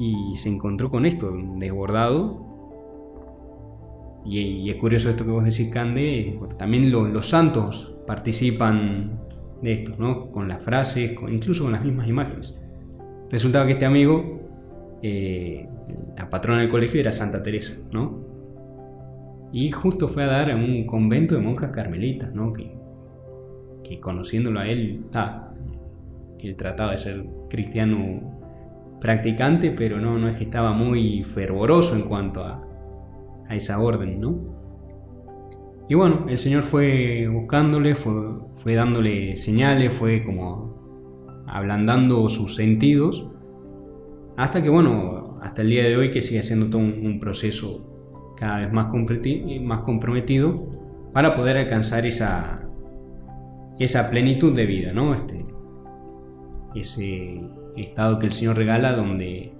y 0.00 0.34
se 0.34 0.48
encontró 0.48 0.90
con 0.90 1.04
esto, 1.04 1.30
desbordado. 1.58 2.46
Y, 4.24 4.70
es 4.70 4.76
curioso 4.76 5.10
esto 5.10 5.26
que 5.26 5.30
vos 5.30 5.44
decís, 5.44 5.68
Cande, 5.68 6.40
también 6.56 6.90
los 6.90 7.28
santos 7.28 7.94
participan 8.06 9.20
de 9.60 9.72
esto, 9.72 9.92
¿no? 9.98 10.30
Con 10.30 10.48
las 10.48 10.64
frases, 10.64 11.12
incluso 11.28 11.64
con 11.64 11.72
las 11.72 11.84
mismas 11.84 12.08
imágenes. 12.08 12.58
Resultaba 13.28 13.66
que 13.66 13.72
este 13.72 13.84
amigo, 13.84 14.40
eh, 15.02 15.68
la 16.16 16.30
patrona 16.30 16.62
del 16.62 16.70
colegio 16.70 16.98
era 16.98 17.12
Santa 17.12 17.42
Teresa, 17.42 17.76
¿no? 17.92 18.24
Y 19.52 19.70
justo 19.70 20.08
fue 20.08 20.24
a 20.24 20.28
dar 20.28 20.50
a 20.50 20.56
un 20.56 20.86
convento 20.86 21.34
de 21.34 21.42
monjas 21.42 21.72
carmelitas, 21.72 22.34
¿no? 22.34 22.54
Que, 22.54 24.00
conociéndolo 24.00 24.60
a 24.60 24.68
él, 24.68 25.04
él 26.38 26.56
trataba 26.56 26.92
de 26.92 26.98
ser 26.98 27.24
cristiano 27.50 28.39
practicante, 29.00 29.70
pero 29.70 29.98
no, 29.98 30.18
no 30.18 30.28
es 30.28 30.36
que 30.36 30.44
estaba 30.44 30.72
muy 30.72 31.24
fervoroso 31.24 31.96
en 31.96 32.02
cuanto 32.02 32.44
a, 32.44 32.62
a 33.48 33.54
esa 33.54 33.80
orden, 33.80 34.20
¿no? 34.20 34.60
Y 35.88 35.94
bueno, 35.94 36.26
el 36.28 36.38
Señor 36.38 36.62
fue 36.62 37.26
buscándole, 37.26 37.96
fue, 37.96 38.12
fue 38.58 38.74
dándole 38.74 39.34
señales, 39.34 39.92
fue 39.92 40.22
como 40.24 41.44
ablandando 41.48 42.28
sus 42.28 42.54
sentidos, 42.54 43.26
hasta 44.36 44.62
que 44.62 44.68
bueno, 44.68 45.38
hasta 45.42 45.62
el 45.62 45.70
día 45.70 45.82
de 45.82 45.96
hoy 45.96 46.12
que 46.12 46.22
sigue 46.22 46.44
siendo 46.44 46.70
todo 46.70 46.80
un, 46.80 47.18
proceso 47.18 48.34
cada 48.36 48.60
vez 48.60 48.72
más, 48.72 48.86
más 49.62 49.80
comprometido 49.80 51.10
para 51.12 51.34
poder 51.34 51.58
alcanzar 51.58 52.06
esa, 52.06 52.62
esa 53.80 54.10
plenitud 54.10 54.54
de 54.54 54.66
vida, 54.66 54.92
¿no? 54.92 55.12
Este, 55.12 55.44
ese 56.76 57.42
estado 57.76 58.18
que 58.18 58.26
el 58.26 58.32
Señor 58.32 58.56
regala 58.56 58.92
donde 58.92 59.52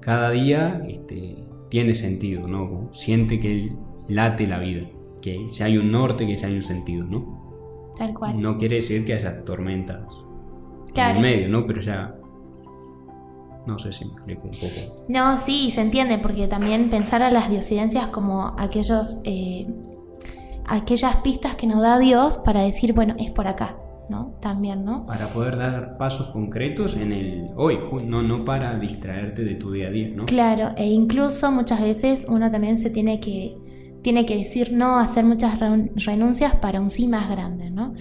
cada 0.00 0.30
día 0.30 0.82
este, 0.88 1.36
tiene 1.68 1.94
sentido, 1.94 2.46
¿no? 2.46 2.90
Siente 2.92 3.40
que 3.40 3.72
late 4.08 4.46
la 4.46 4.58
vida, 4.58 4.86
que 5.20 5.48
ya 5.48 5.66
hay 5.66 5.78
un 5.78 5.90
norte, 5.90 6.26
que 6.26 6.36
ya 6.36 6.46
hay 6.46 6.56
un 6.56 6.62
sentido, 6.62 7.06
¿no? 7.06 7.92
Tal 7.98 8.14
cual. 8.14 8.40
No 8.40 8.58
quiere 8.58 8.76
decir 8.76 9.04
que 9.04 9.14
haya 9.14 9.44
tormentas 9.44 10.04
en 10.94 11.16
el 11.16 11.20
medio, 11.20 11.48
¿no? 11.48 11.66
Pero 11.66 11.80
ya 11.80 12.14
no 13.66 13.78
sé 13.78 13.92
si 13.92 14.04
me 14.04 14.12
explico 14.12 14.42
un 14.44 14.50
poco. 14.52 15.04
No, 15.08 15.36
sí, 15.38 15.70
se 15.70 15.80
entiende, 15.80 16.18
porque 16.18 16.46
también 16.46 16.88
pensar 16.88 17.22
a 17.22 17.30
las 17.30 17.50
diosidencias 17.50 18.08
como 18.08 18.54
aquellos, 18.58 19.18
eh, 19.24 19.66
aquellas 20.66 21.16
pistas 21.16 21.56
que 21.56 21.66
nos 21.66 21.82
da 21.82 21.98
Dios 21.98 22.38
para 22.38 22.62
decir, 22.62 22.92
bueno, 22.92 23.14
es 23.18 23.30
por 23.32 23.48
acá. 23.48 23.76
¿No? 24.08 24.36
También, 24.40 24.84
¿no? 24.84 25.06
Para 25.06 25.32
poder 25.32 25.56
dar 25.56 25.96
pasos 25.96 26.28
concretos 26.28 26.96
en 26.96 27.12
el 27.12 27.50
hoy, 27.56 27.78
no, 28.04 28.22
no 28.22 28.44
para 28.44 28.78
distraerte 28.78 29.44
de 29.44 29.54
tu 29.54 29.72
día 29.72 29.88
a 29.88 29.90
día, 29.90 30.08
¿no? 30.14 30.26
Claro, 30.26 30.70
e 30.76 30.86
incluso 30.86 31.50
muchas 31.50 31.80
veces 31.80 32.26
uno 32.28 32.50
también 32.50 32.78
se 32.78 32.90
tiene 32.90 33.20
que, 33.20 33.56
tiene 34.02 34.26
que 34.26 34.36
decir 34.36 34.72
no, 34.72 34.98
hacer 34.98 35.24
muchas 35.24 35.58
renuncias 35.60 36.54
para 36.56 36.80
un 36.80 36.90
sí 36.90 37.08
más 37.08 37.28
grande, 37.30 37.70
¿no? 37.70 37.94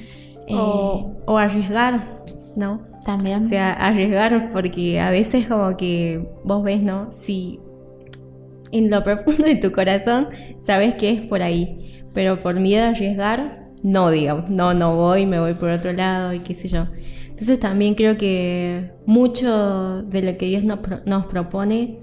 O, 0.49 1.13
eh, 1.17 1.23
o 1.25 1.37
arriesgar, 1.37 2.21
¿no? 2.55 2.81
También. 3.05 3.45
O 3.45 3.49
sea, 3.49 3.71
arriesgar 3.71 4.51
porque 4.51 4.99
a 4.99 5.09
veces 5.09 5.47
como 5.47 5.75
que 5.77 6.27
vos 6.43 6.63
ves, 6.63 6.81
¿no? 6.81 7.11
Si 7.13 7.59
en 8.71 8.89
lo 8.89 9.03
profundo 9.03 9.43
de 9.45 9.55
tu 9.55 9.71
corazón 9.71 10.27
sabes 10.65 10.95
que 10.95 11.11
es 11.11 11.21
por 11.21 11.41
ahí, 11.41 12.03
pero 12.13 12.41
por 12.41 12.59
miedo 12.59 12.85
a 12.85 12.89
arriesgar 12.89 13.64
no, 13.85 14.09
digamos, 14.09 14.49
no, 14.49 14.73
no 14.73 14.95
voy, 14.95 15.27
me 15.27 15.39
voy 15.39 15.53
por 15.53 15.69
otro 15.69 15.93
lado 15.93 16.33
y 16.33 16.39
qué 16.39 16.55
sé 16.55 16.67
yo. 16.67 16.87
Entonces 17.29 17.59
también 17.59 17.93
creo 17.93 18.17
que 18.17 18.89
mucho 19.05 20.01
de 20.01 20.23
lo 20.23 20.37
que 20.39 20.47
Dios 20.47 20.63
nos, 20.63 20.79
nos 21.05 21.27
propone 21.27 21.99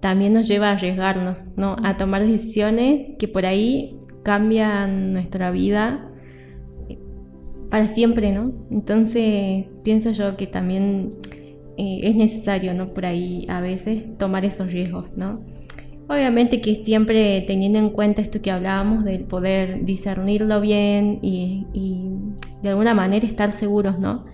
también 0.00 0.34
nos 0.34 0.46
lleva 0.46 0.68
a 0.68 0.72
arriesgarnos, 0.72 1.48
¿no? 1.56 1.76
A 1.82 1.96
tomar 1.96 2.26
decisiones 2.26 3.12
que 3.18 3.26
por 3.26 3.46
ahí 3.46 3.96
cambian 4.22 5.14
nuestra 5.14 5.50
vida 5.50 6.10
para 7.70 7.88
siempre, 7.88 8.30
¿no? 8.30 8.52
Entonces 8.70 9.66
pienso 9.82 10.10
yo 10.10 10.36
que 10.36 10.46
también 10.46 11.08
eh, 11.78 12.00
es 12.02 12.16
necesario, 12.16 12.74
¿no? 12.74 12.92
Por 12.92 13.06
ahí 13.06 13.46
a 13.48 13.62
veces 13.62 14.18
tomar 14.18 14.44
esos 14.44 14.70
riesgos, 14.70 15.16
¿no? 15.16 15.40
Obviamente 16.08 16.60
que 16.60 16.84
siempre 16.84 17.40
teniendo 17.46 17.78
en 17.78 17.90
cuenta 17.90 18.20
esto 18.20 18.42
que 18.42 18.50
hablábamos 18.50 19.04
del 19.04 19.24
poder 19.24 19.84
discernirlo 19.84 20.60
bien 20.60 21.18
y, 21.22 21.66
de 22.62 22.68
alguna 22.70 22.94
manera 22.94 23.26
estar 23.26 23.54
seguros, 23.54 23.98
¿no? 23.98 24.24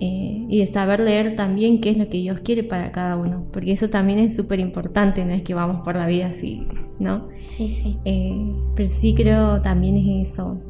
Eh, 0.00 0.46
y 0.48 0.60
de 0.60 0.66
saber 0.66 1.00
leer 1.00 1.34
también 1.34 1.80
qué 1.80 1.90
es 1.90 1.98
lo 1.98 2.08
que 2.08 2.18
Dios 2.18 2.40
quiere 2.40 2.62
para 2.62 2.92
cada 2.92 3.16
uno, 3.16 3.46
porque 3.52 3.72
eso 3.72 3.90
también 3.90 4.18
es 4.18 4.36
súper 4.36 4.60
importante, 4.60 5.24
no 5.24 5.32
es 5.32 5.42
que 5.42 5.54
vamos 5.54 5.80
por 5.82 5.96
la 5.96 6.06
vida 6.06 6.28
así, 6.28 6.66
¿no? 6.98 7.28
Sí, 7.48 7.70
sí. 7.70 7.98
Eh, 8.04 8.54
pero 8.76 8.88
sí 8.88 9.14
creo 9.14 9.60
también 9.62 9.96
es 9.96 10.30
eso. 10.30 10.60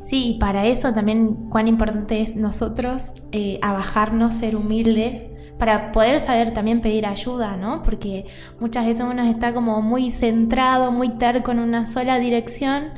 Sí, 0.00 0.34
y 0.36 0.38
para 0.38 0.66
eso 0.66 0.92
también 0.94 1.48
cuán 1.50 1.68
importante 1.68 2.20
es 2.20 2.36
nosotros 2.36 3.12
eh, 3.32 3.58
abajarnos, 3.62 4.36
ser 4.36 4.56
humildes, 4.56 5.35
para 5.58 5.92
poder 5.92 6.18
saber 6.18 6.52
también 6.52 6.80
pedir 6.80 7.06
ayuda, 7.06 7.56
¿no? 7.56 7.82
Porque 7.82 8.26
muchas 8.60 8.84
veces 8.86 9.06
uno 9.08 9.22
está 9.22 9.54
como 9.54 9.80
muy 9.82 10.10
centrado, 10.10 10.92
muy 10.92 11.10
terco 11.16 11.52
en 11.52 11.60
una 11.60 11.86
sola 11.86 12.18
dirección 12.18 12.90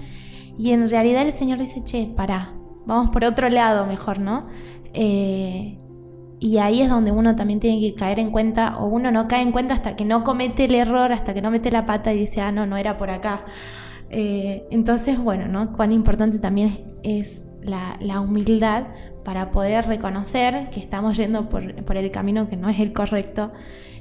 y 0.58 0.72
en 0.72 0.90
realidad 0.90 1.22
el 1.22 1.32
Señor 1.32 1.58
dice, 1.58 1.82
che, 1.84 2.12
para, 2.16 2.54
vamos 2.84 3.10
por 3.10 3.24
otro 3.24 3.48
lado 3.48 3.86
mejor, 3.86 4.18
¿no? 4.18 4.48
Eh, 4.92 5.78
y 6.40 6.58
ahí 6.58 6.82
es 6.82 6.88
donde 6.88 7.12
uno 7.12 7.36
también 7.36 7.60
tiene 7.60 7.80
que 7.80 7.94
caer 7.94 8.18
en 8.18 8.30
cuenta, 8.30 8.78
o 8.78 8.86
uno 8.86 9.10
no 9.10 9.28
cae 9.28 9.42
en 9.42 9.52
cuenta 9.52 9.74
hasta 9.74 9.96
que 9.96 10.04
no 10.04 10.24
comete 10.24 10.64
el 10.64 10.74
error, 10.74 11.12
hasta 11.12 11.34
que 11.34 11.42
no 11.42 11.50
mete 11.50 11.70
la 11.70 11.86
pata 11.86 12.12
y 12.12 12.18
dice, 12.18 12.40
ah, 12.40 12.52
no, 12.52 12.66
no 12.66 12.76
era 12.76 12.96
por 12.96 13.10
acá. 13.10 13.44
Eh, 14.10 14.66
entonces, 14.70 15.18
bueno, 15.18 15.48
¿no? 15.48 15.72
Cuán 15.72 15.92
importante 15.92 16.38
también 16.38 16.94
es 17.02 17.44
la, 17.62 18.20
humildad 18.20 18.84
para 19.28 19.50
poder 19.50 19.86
reconocer 19.86 20.70
que 20.70 20.80
estamos 20.80 21.18
yendo 21.18 21.50
por, 21.50 21.62
el 21.62 22.10
camino 22.10 22.48
que 22.48 22.56
no 22.56 22.70
es 22.70 22.80
el 22.80 22.94
correcto 22.94 23.52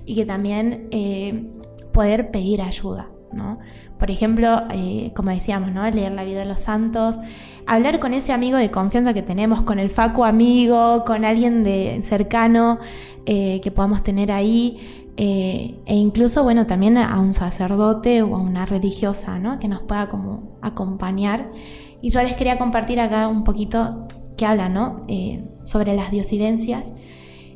y 0.06 0.16
que 0.16 0.26
también 0.26 0.88
eh, 0.92 1.50
poder 1.92 2.32
pedir 2.32 2.62
ayuda, 2.62 3.10
¿no? 3.34 3.60
Por 4.00 4.10
ejemplo, 4.10 4.62
eh, 4.72 5.12
como 5.14 5.32
decíamos, 5.32 5.74
¿no? 5.74 5.84
Leer 5.90 6.14
la 6.14 6.24
vida 6.24 6.40
de 6.40 6.46
los 6.46 6.62
santos, 6.62 7.20
hablar 7.66 8.00
con 8.00 8.14
ese 8.14 8.32
amigo 8.32 8.58
de 8.58 8.72
confianza 8.72 9.14
que 9.14 9.22
tenemos, 9.22 9.64
con 9.64 9.80
el 9.80 9.90
faco 9.90 10.24
amigo, 10.24 11.04
con 11.06 11.26
alguien 11.26 11.66
de 11.66 12.00
cercano 12.04 12.80
eh, 13.26 13.60
que 13.62 13.70
podamos 13.70 14.04
tener 14.04 14.32
ahí, 14.32 15.10
e 15.18 15.76
incluso, 15.88 16.44
bueno, 16.44 16.68
también 16.68 16.98
a 16.98 17.20
un 17.20 17.34
sacerdote 17.34 18.22
o 18.22 18.34
a 18.34 18.40
una 18.40 18.66
religiosa, 18.66 19.40
¿no? 19.40 19.60
Que 19.60 19.68
nos 19.68 19.82
pueda 19.82 20.08
como 20.08 20.58
acompañar 20.62 21.52
y 22.02 22.12
yo 22.12 22.22
les 22.22 22.36
quería 22.36 22.58
compartir 22.58 23.00
acá 23.02 23.28
un 23.28 23.44
poquito 23.44 24.08
que 24.38 24.46
habla, 24.46 24.70
¿no? 24.70 25.04
Eh, 25.08 25.44
sobre 25.64 25.96
las 25.96 26.12
diosidencias. 26.12 26.94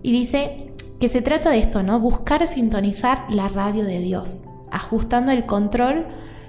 Y 0.03 0.11
dice 0.11 0.73
que 0.99 1.09
se 1.09 1.21
trata 1.21 1.49
de 1.49 1.59
esto, 1.59 1.83
¿no? 1.83 1.99
Buscar 1.99 2.45
sintonizar 2.47 3.25
la 3.29 3.47
radio 3.47 3.85
de 3.85 3.99
Dios, 3.99 4.43
ajustando 4.71 5.31
el 5.31 5.45
control 5.45 6.07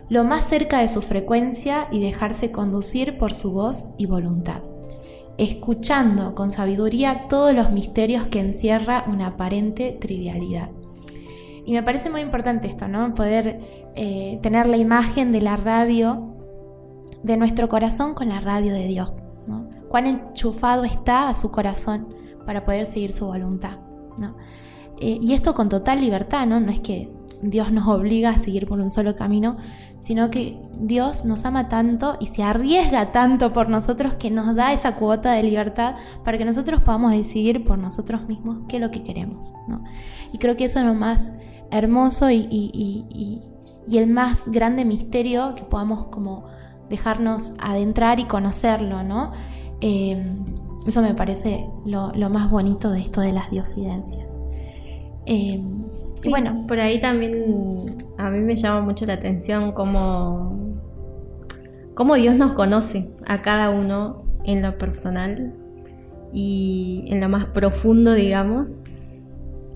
lo 0.08 0.24
más 0.24 0.46
cerca 0.46 0.80
de 0.80 0.88
su 0.88 1.00
frecuencia 1.00 1.88
y 1.90 2.00
dejarse 2.00 2.52
conducir 2.52 3.16
por 3.16 3.32
su 3.32 3.52
voz 3.52 3.94
y 3.96 4.04
voluntad, 4.04 4.60
escuchando 5.38 6.34
con 6.34 6.50
sabiduría 6.50 7.28
todos 7.28 7.54
los 7.54 7.70
misterios 7.70 8.26
que 8.26 8.40
encierra 8.40 9.06
una 9.08 9.28
aparente 9.28 9.96
trivialidad. 9.98 10.68
Y 11.64 11.72
me 11.72 11.82
parece 11.82 12.10
muy 12.10 12.20
importante 12.20 12.68
esto, 12.68 12.88
¿no? 12.88 13.14
Poder 13.14 13.60
eh, 13.94 14.38
tener 14.42 14.66
la 14.66 14.76
imagen 14.76 15.32
de 15.32 15.40
la 15.40 15.56
radio 15.56 16.34
de 17.22 17.36
nuestro 17.38 17.70
corazón 17.70 18.14
con 18.14 18.28
la 18.28 18.40
radio 18.40 18.74
de 18.74 18.86
Dios. 18.88 19.22
Cuán 19.92 20.06
enchufado 20.06 20.84
está 20.84 21.28
a 21.28 21.34
su 21.34 21.52
corazón 21.52 22.14
para 22.46 22.64
poder 22.64 22.86
seguir 22.86 23.12
su 23.12 23.26
voluntad. 23.26 23.76
¿no? 24.16 24.34
Eh, 24.98 25.18
y 25.20 25.34
esto 25.34 25.54
con 25.54 25.68
total 25.68 26.00
libertad, 26.00 26.46
¿no? 26.46 26.60
No 26.60 26.72
es 26.72 26.80
que 26.80 27.12
Dios 27.42 27.70
nos 27.72 27.86
obliga 27.86 28.30
a 28.30 28.38
seguir 28.38 28.66
por 28.66 28.80
un 28.80 28.88
solo 28.88 29.16
camino, 29.16 29.58
sino 30.00 30.30
que 30.30 30.58
Dios 30.80 31.26
nos 31.26 31.44
ama 31.44 31.68
tanto 31.68 32.16
y 32.20 32.28
se 32.28 32.42
arriesga 32.42 33.12
tanto 33.12 33.52
por 33.52 33.68
nosotros 33.68 34.14
que 34.14 34.30
nos 34.30 34.56
da 34.56 34.72
esa 34.72 34.96
cuota 34.96 35.32
de 35.32 35.42
libertad 35.42 35.96
para 36.24 36.38
que 36.38 36.46
nosotros 36.46 36.80
podamos 36.80 37.12
decidir 37.12 37.62
por 37.62 37.76
nosotros 37.76 38.26
mismos 38.26 38.60
qué 38.70 38.76
es 38.76 38.80
lo 38.80 38.90
que 38.90 39.02
queremos. 39.02 39.52
¿no? 39.68 39.84
Y 40.32 40.38
creo 40.38 40.56
que 40.56 40.64
eso 40.64 40.78
es 40.78 40.86
lo 40.86 40.94
más 40.94 41.34
hermoso 41.70 42.30
y, 42.30 42.48
y, 42.50 43.42
y 43.86 43.98
el 43.98 44.06
más 44.06 44.48
grande 44.48 44.86
misterio 44.86 45.54
que 45.54 45.64
podamos 45.64 46.06
como 46.06 46.46
dejarnos 46.88 47.56
adentrar 47.60 48.20
y 48.20 48.24
conocerlo, 48.24 49.02
¿no? 49.02 49.32
Eh, 49.82 50.24
eso 50.86 51.02
me 51.02 51.14
parece 51.14 51.66
lo, 51.84 52.12
más 52.30 52.50
bonito 52.50 52.90
de 52.90 53.00
esto 53.00 53.20
de 53.20 53.32
las 53.32 53.50
diosidencias. 53.50 54.40
Eh, 55.26 55.60
bueno, 56.28 56.64
por 56.66 56.78
ahí 56.80 57.00
también 57.00 57.96
a 58.16 58.30
mí 58.30 58.38
me 58.38 58.54
llama 58.54 58.80
mucho 58.80 59.06
la 59.06 59.14
atención 59.14 59.72
cómo, 59.72 60.56
cómo 61.94 62.14
Dios 62.14 62.36
nos 62.36 62.52
conoce 62.52 63.10
a 63.26 63.42
cada 63.42 63.70
uno 63.70 64.22
en 64.44 64.62
lo 64.62 64.78
personal 64.78 65.54
y 66.32 67.04
en 67.08 67.20
lo 67.20 67.28
más 67.28 67.46
profundo, 67.46 68.14
digamos, 68.14 68.68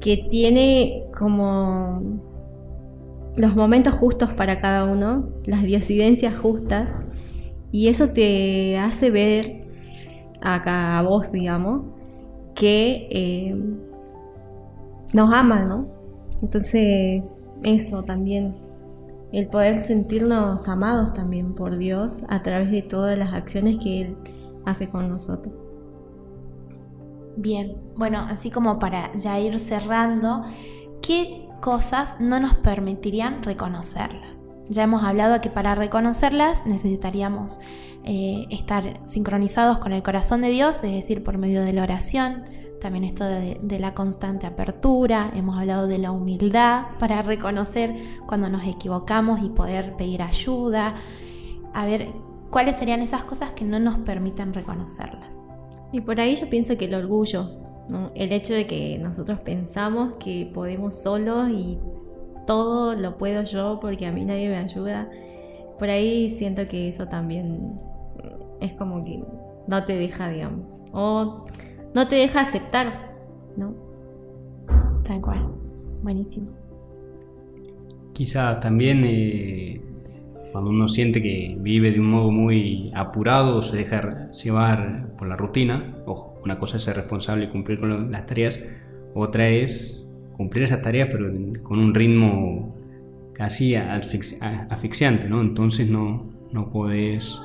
que 0.01 0.27
tiene 0.31 1.05
como 1.17 2.21
los 3.37 3.55
momentos 3.55 3.95
justos 3.95 4.33
para 4.33 4.61
cada 4.61 4.85
uno, 4.85 5.29
las 5.45 5.63
diosidencias 5.63 6.39
justas, 6.39 6.93
y 7.73 7.89
eso 7.89 8.11
te 8.11 8.79
hace 8.79 9.11
ver 9.11 9.66
acá 10.41 10.99
a 10.99 11.03
vos, 11.03 11.33
digamos, 11.33 11.83
que 12.55 13.09
eh, 13.11 13.55
nos 15.13 15.33
ama, 15.33 15.65
¿no? 15.65 15.87
Entonces, 16.43 17.25
eso 17.63 18.03
también, 18.03 18.55
el 19.33 19.49
poder 19.49 19.87
sentirnos 19.87 20.67
amados 20.69 21.15
también 21.15 21.55
por 21.55 21.77
Dios 21.77 22.19
a 22.29 22.43
través 22.43 22.71
de 22.71 22.83
todas 22.83 23.19
las 23.19 23.33
acciones 23.33 23.79
que 23.83 24.03
Él 24.03 24.17
hace 24.65 24.89
con 24.89 25.09
nosotros. 25.09 25.55
Bien, 27.37 27.77
bueno, 27.97 28.21
así 28.21 28.51
como 28.51 28.79
para 28.79 29.15
ya 29.15 29.39
ir 29.39 29.59
cerrando, 29.59 30.45
¿qué 31.03 31.49
cosas 31.61 32.21
no 32.21 32.41
nos 32.41 32.55
permitirían 32.55 33.43
reconocerlas? 33.43 34.49
Ya 34.69 34.85
hemos 34.85 35.05
hablado 35.05 35.41
que 35.41 35.51
para 35.51 35.75
reconocerlas 35.75 36.67
necesitaríamos 36.67 37.61
eh, 38.07 38.47
estar 38.51 39.01
sincronizados 39.05 39.79
con 39.79 39.93
el 39.93 40.03
corazón 40.03 40.41
de 40.43 40.51
Dios, 40.51 40.77
es 40.85 40.93
decir, 40.93 41.25
por 41.25 41.39
medio 41.39 41.63
de 41.63 41.73
la 41.73 41.83
oración, 41.83 42.45
también 42.81 43.05
esto 43.05 43.25
de, 43.25 43.79
la 43.81 43.95
constante 43.95 44.47
apertura, 44.47 45.33
hemos 45.35 45.59
hablado 45.59 45.89
de 45.89 45.99
la 45.99 46.13
humildad 46.13 46.85
para 47.01 47.23
reconocer 47.23 47.97
cuando 48.27 48.49
nos 48.49 48.65
equivocamos 48.65 49.41
y 49.43 49.49
poder 49.49 49.97
pedir 49.97 50.23
ayuda, 50.23 50.95
a 51.75 51.85
ver 51.85 52.11
cuáles 52.51 52.77
serían 52.77 53.03
esas 53.03 53.25
cosas 53.25 53.51
que 53.51 53.65
no 53.65 53.81
nos 53.81 53.99
permiten 53.99 54.55
reconocerlas. 54.55 55.45
Y 55.91 56.01
por 56.01 56.21
ahí 56.21 56.37
yo 56.37 56.49
pienso 56.49 56.77
que 56.77 56.85
el 56.85 56.95
orgullo, 56.95 57.49
el 58.15 58.31
hecho 58.31 58.55
de 58.55 58.69
que 58.69 58.99
nosotros 58.99 59.41
pensamos 59.41 60.15
que 60.21 60.51
podemos 60.55 61.03
solos 61.03 61.49
y 61.51 61.79
todo 62.47 62.95
lo 62.95 63.19
puedo 63.19 63.43
yo 63.43 63.79
porque 63.81 64.07
a 64.07 64.13
mí 64.13 64.25
nadie 64.25 64.49
me 64.49 64.59
ayuda. 64.59 65.11
Por 65.79 65.91
ahí 65.91 66.37
siento 66.39 66.69
que 66.69 66.89
eso 66.89 67.07
también 67.09 67.81
es 68.61 68.73
como 68.75 69.05
que 69.05 69.23
no 69.67 69.85
te 69.85 69.97
deja, 69.97 70.29
digamos. 70.29 70.81
O 70.93 71.47
no 71.95 72.09
te 72.09 72.17
deja 72.17 72.41
aceptar, 72.41 73.15
¿no? 73.57 73.75
Tal 75.05 75.21
cual. 75.21 75.47
Buenísimo. 76.03 76.49
Quizá 78.13 78.61
también 78.61 79.03
eh, 79.05 79.81
cuando 80.53 80.71
uno 80.71 80.89
siente 80.89 81.23
que 81.23 81.57
vive 81.59 81.93
de 81.93 82.01
un 82.01 82.11
modo 82.11 82.31
muy 82.31 82.91
apurado 82.95 83.59
o 83.59 83.63
se 83.63 83.77
deja 83.77 84.31
llevar 84.31 85.15
por 85.19 85.29
la 85.29 85.37
rutina, 85.37 85.97
ojo, 86.07 86.39
una 86.45 86.59
cosa 86.59 86.79
es 86.79 86.85
ser 86.85 86.97
responsable 86.97 87.47
y 87.47 87.49
cumplir 87.49 87.79
con 87.79 88.11
las 88.11 88.27
tareas, 88.27 88.61
otra 89.15 89.49
es 89.49 90.03
cumplir 90.37 90.65
esas 90.65 90.83
tareas, 90.83 91.09
pero 91.11 91.31
con 91.63 91.79
un 91.79 91.95
ritmo 91.95 92.75
casi 93.33 93.75
asfixiante, 93.75 95.29
¿no? 95.29 95.41
Entonces 95.41 95.91
no, 95.91 96.25
no 96.53 96.71
podés 96.71 97.39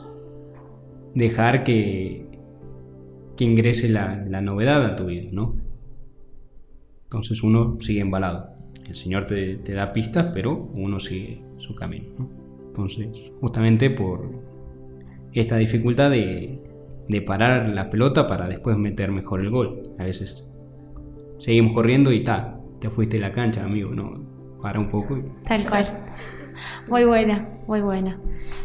dejar 1.13 1.63
que, 1.63 2.25
que 3.35 3.43
ingrese 3.43 3.89
la, 3.89 4.15
novedad 4.41 4.85
a 4.85 4.95
tu 4.95 5.05
vida, 5.05 5.29
¿no? 5.31 5.55
Entonces 7.03 7.43
uno 7.43 7.77
sigue 7.81 8.01
embalado. 8.01 8.51
El 8.87 8.95
Señor 8.95 9.25
te, 9.25 9.57
da 9.57 9.93
pistas, 9.93 10.31
pero 10.33 10.69
uno 10.73 10.99
sigue 10.99 11.41
su 11.57 11.75
camino, 11.75 12.07
¿no? 12.17 12.29
Entonces, 12.67 13.07
justamente 13.41 13.89
por 13.89 14.29
esta 15.33 15.57
dificultad 15.57 16.09
de, 16.09 16.61
de 17.07 17.21
parar 17.21 17.69
la 17.69 17.89
pelota 17.89 18.27
para 18.27 18.47
después 18.47 18.77
meter 18.77 19.11
mejor 19.11 19.41
el 19.41 19.49
gol. 19.49 19.93
A 19.99 20.05
veces 20.05 20.45
seguimos 21.37 21.73
corriendo 21.73 22.11
y 22.13 22.23
tal, 22.23 22.61
te 22.79 22.89
fuiste 22.89 23.17
de 23.17 23.21
la 23.21 23.31
cancha, 23.31 23.63
amigo, 23.63 23.91
no, 23.91 24.23
para 24.61 24.79
un 24.79 24.89
poco. 24.89 25.19
Tal 25.45 25.67
cual. 25.67 26.05
Muy 26.89 27.05
buena, 27.05 27.47
muy 27.67 27.81
buena. 27.81 28.19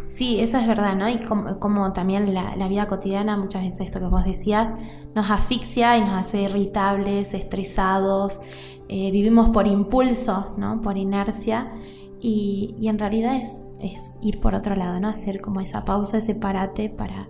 Sí, 0.09 0.41
eso 0.41 0.59
es 0.59 0.67
verdad, 0.67 0.97
¿no? 0.97 1.09
Y 1.09 1.19
como, 1.19 1.93
también 1.93 2.33
la, 2.33 2.69
vida 2.69 2.87
cotidiana, 2.87 3.37
muchas 3.37 3.63
veces 3.63 3.83
esto 3.83 4.01
que 4.01 4.07
vos 4.07 4.25
decías, 4.25 4.73
nos 5.15 5.31
asfixia 5.31 5.99
y 5.99 6.01
nos 6.01 6.13
hace 6.13 6.43
irritables, 6.43 7.35
estresados, 7.35 8.41
eh, 8.89 9.11
vivimos 9.11 9.51
por 9.51 9.67
impulso, 9.67 10.55
¿no? 10.57 10.81
Por 10.81 10.97
inercia. 10.97 11.73
Y, 12.21 12.75
en 12.83 12.99
realidad 12.99 13.37
es, 13.37 13.71
es, 13.81 14.17
ir 14.23 14.41
por 14.41 14.55
otro 14.55 14.75
lado, 14.75 14.99
¿no? 15.01 15.09
Hacer 15.09 15.41
como 15.41 15.61
esa 15.61 15.85
pausa, 15.85 16.19
ese 16.19 16.35
parate 16.35 16.89
para, 16.89 17.29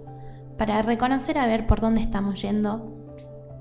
para 0.57 0.83
reconocer 0.83 1.39
a 1.39 1.47
ver 1.47 1.67
por 1.67 1.81
dónde 1.81 2.01
estamos 2.01 2.41
yendo, 2.41 2.93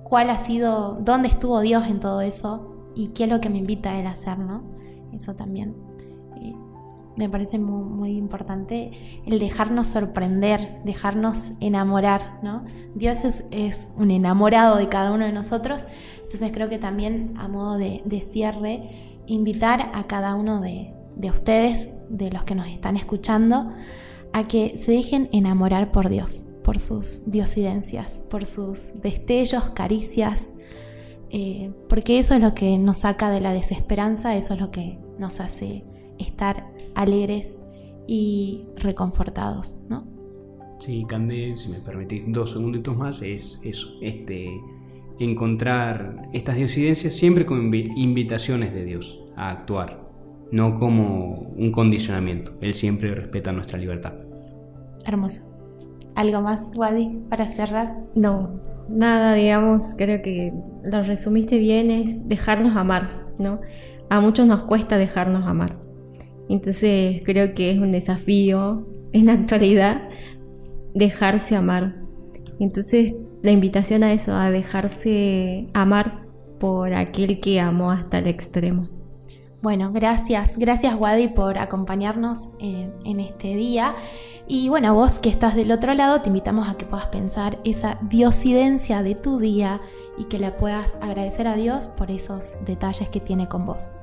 cuál 0.03 0.29
ha 0.29 0.37
sido, 0.37 0.99
dónde 1.01 1.29
estuvo 1.29 1.61
Dios 1.61 1.87
en 1.87 1.99
todo 1.99 2.21
eso 2.21 2.91
y 2.95 3.09
qué 3.09 3.23
es 3.23 3.29
lo 3.29 3.41
que 3.41 3.49
me 3.49 3.57
invita 3.57 3.91
a 3.91 3.99
Él 3.99 4.07
a 4.07 4.11
hacer, 4.11 4.37
¿no? 4.37 4.63
Eso 5.11 5.33
también. 5.35 5.94
Me 7.17 7.29
parece 7.29 7.57
muy, 7.59 8.17
importante 8.17 8.91
el 9.25 9.39
dejarnos 9.39 9.87
sorprender, 9.87 10.81
dejarnos 10.83 11.53
enamorar, 11.61 12.39
¿no? 12.43 12.65
Dios 12.93 13.23
es, 13.51 13.93
un 13.97 14.11
enamorado 14.11 14.77
de 14.77 14.89
cada 14.89 15.11
uno 15.11 15.25
de 15.25 15.31
nosotros, 15.31 15.87
entonces 16.23 16.51
creo 16.53 16.69
que 16.69 16.77
también 16.77 17.33
a 17.37 17.47
modo 17.47 17.77
de, 17.77 18.27
cierre, 18.31 19.21
invitar 19.27 19.91
a 19.93 20.07
cada 20.07 20.35
uno 20.35 20.61
de, 20.61 20.93
de 21.15 21.29
ustedes, 21.29 21.89
de 22.09 22.31
los 22.31 22.43
que 22.43 22.55
nos 22.55 22.67
están 22.67 22.97
escuchando, 22.97 23.71
a 24.33 24.47
que 24.47 24.75
se 24.75 24.91
dejen 24.91 25.29
enamorar 25.31 25.91
por 25.91 26.09
Dios, 26.09 26.45
por 26.63 26.79
sus 26.79 27.29
diosidencias, 27.31 28.21
por 28.29 28.45
sus 28.45 29.01
destellos, 29.01 29.69
caricias, 29.69 30.53
eh, 31.29 31.71
porque 31.89 32.19
eso 32.19 32.33
es 32.33 32.41
lo 32.41 32.53
que 32.53 32.77
nos 32.77 32.99
saca 32.99 33.29
de 33.29 33.41
la 33.41 33.53
desesperanza, 33.53 34.35
eso 34.35 34.53
es 34.53 34.59
lo 34.59 34.71
que 34.71 34.99
nos 35.17 35.39
hace 35.39 35.83
estar 36.19 36.67
alegres 36.95 37.59
y 38.07 38.65
reconfortados, 38.77 39.77
¿no? 39.89 40.05
Sí, 40.79 41.05
Cande, 41.07 41.55
si 41.55 41.69
me 41.69 41.79
permitís 41.79 42.25
dos 42.27 42.51
segunditos 42.51 42.95
más, 42.95 43.21
es 43.21 43.59
eso, 43.63 43.87
este, 44.01 44.49
encontrar 45.19 46.27
estas 46.33 46.57
disidencias 46.57 47.13
siempre 47.13 47.45
con 47.45 47.73
invitaciones 47.73 48.73
de 48.73 48.83
Dios 48.83 49.19
a 49.35 49.49
actuar, 49.51 50.05
no 50.51 50.77
como 50.77 51.53
un 51.57 51.71
condicionamiento. 51.71 52.53
Él 52.61 52.73
siempre 52.73 53.15
respeta 53.15 53.51
nuestra 53.51 53.77
libertad. 53.77 54.13
Hermoso. 55.05 55.51
¿Algo 56.15 56.41
más, 56.41 56.71
Wadi, 56.75 57.09
para 57.29 57.47
cerrar? 57.47 57.97
No, 58.15 58.61
nada, 58.89 59.33
digamos, 59.33 59.85
creo 59.97 60.21
que 60.21 60.53
lo 60.83 61.03
resumiste 61.03 61.57
bien, 61.57 61.91
es 61.91 62.27
dejarnos 62.27 62.75
amar, 62.75 63.25
¿no? 63.37 63.59
A 64.09 64.21
muchos 64.21 64.47
nos 64.47 64.63
cuesta 64.63 64.97
dejarnos 64.97 65.45
amar. 65.45 65.84
Entonces 66.49 67.21
creo 67.23 67.53
que 67.53 67.71
es 67.71 67.79
un 67.79 67.91
desafío 67.91 68.87
en 69.13 69.25
la 69.27 69.33
actualidad 69.33 70.09
dejarse 70.93 71.55
amar. 71.55 71.95
Entonces 72.59 73.13
la 73.41 73.51
invitación 73.51 74.03
a 74.03 74.13
eso, 74.13 74.33
a 74.33 74.49
dejarse 74.49 75.67
amar 75.73 76.25
por 76.59 76.93
aquel 76.93 77.39
que 77.39 77.59
amó 77.59 77.91
hasta 77.91 78.19
el 78.19 78.27
extremo. 78.27 78.89
Bueno, 79.65 79.89
gracias, 79.91 80.59
gracias 80.59 80.93
Wadi 80.93 81.27
por 81.27 81.57
acompañarnos 81.57 82.51
en, 82.59 83.19
este 83.19 83.55
día. 83.55 83.95
Y 84.45 84.69
bueno, 84.69 84.93
vos 84.93 85.17
que 85.17 85.29
estás 85.29 85.55
del 85.55 85.71
otro 85.71 85.95
lado, 85.95 86.21
te 86.21 86.27
invitamos 86.27 86.69
a 86.69 86.77
que 86.77 86.85
puedas 86.85 87.07
pensar 87.07 87.57
esa 87.63 87.97
diosidencia 88.03 89.01
de 89.01 89.15
tu 89.15 89.39
día 89.39 89.81
y 90.19 90.25
que 90.25 90.37
le 90.37 90.51
puedas 90.51 90.99
agradecer 91.01 91.47
a 91.47 91.55
Dios 91.55 91.87
por 91.87 92.11
esos 92.11 92.63
detalles 92.63 93.09
que 93.09 93.19
tiene 93.19 93.47
con 93.47 93.65
vos. 93.65 93.93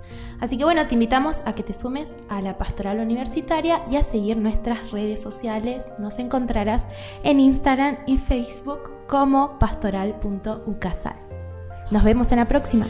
Así 0.41 0.59
que 0.59 0.65
bueno, 0.65 0.85
te 0.89 0.95
invitamos 0.95 1.45
a 1.47 1.55
que 1.55 1.63
te 1.63 1.75
sumes 1.75 2.17
a 2.29 2.43
la 2.43 2.59
pastoral 2.59 2.99
universitaria 2.99 3.85
y 3.89 3.95
a 3.99 4.03
seguir 4.03 4.39
nuestras 4.39 4.91
redes 4.91 5.23
sociales. 5.23 5.87
Nos 6.01 6.19
encontrarás 6.19 6.89
en 7.23 7.39
Instagram 7.39 7.99
y 8.09 8.17
Facebook 8.17 8.91
como 9.07 9.61
pastoral.ucasal. 9.61 11.15
Nos 11.93 12.03
vemos 12.03 12.33
en 12.33 12.39
la 12.39 12.47
próxima. 12.47 12.87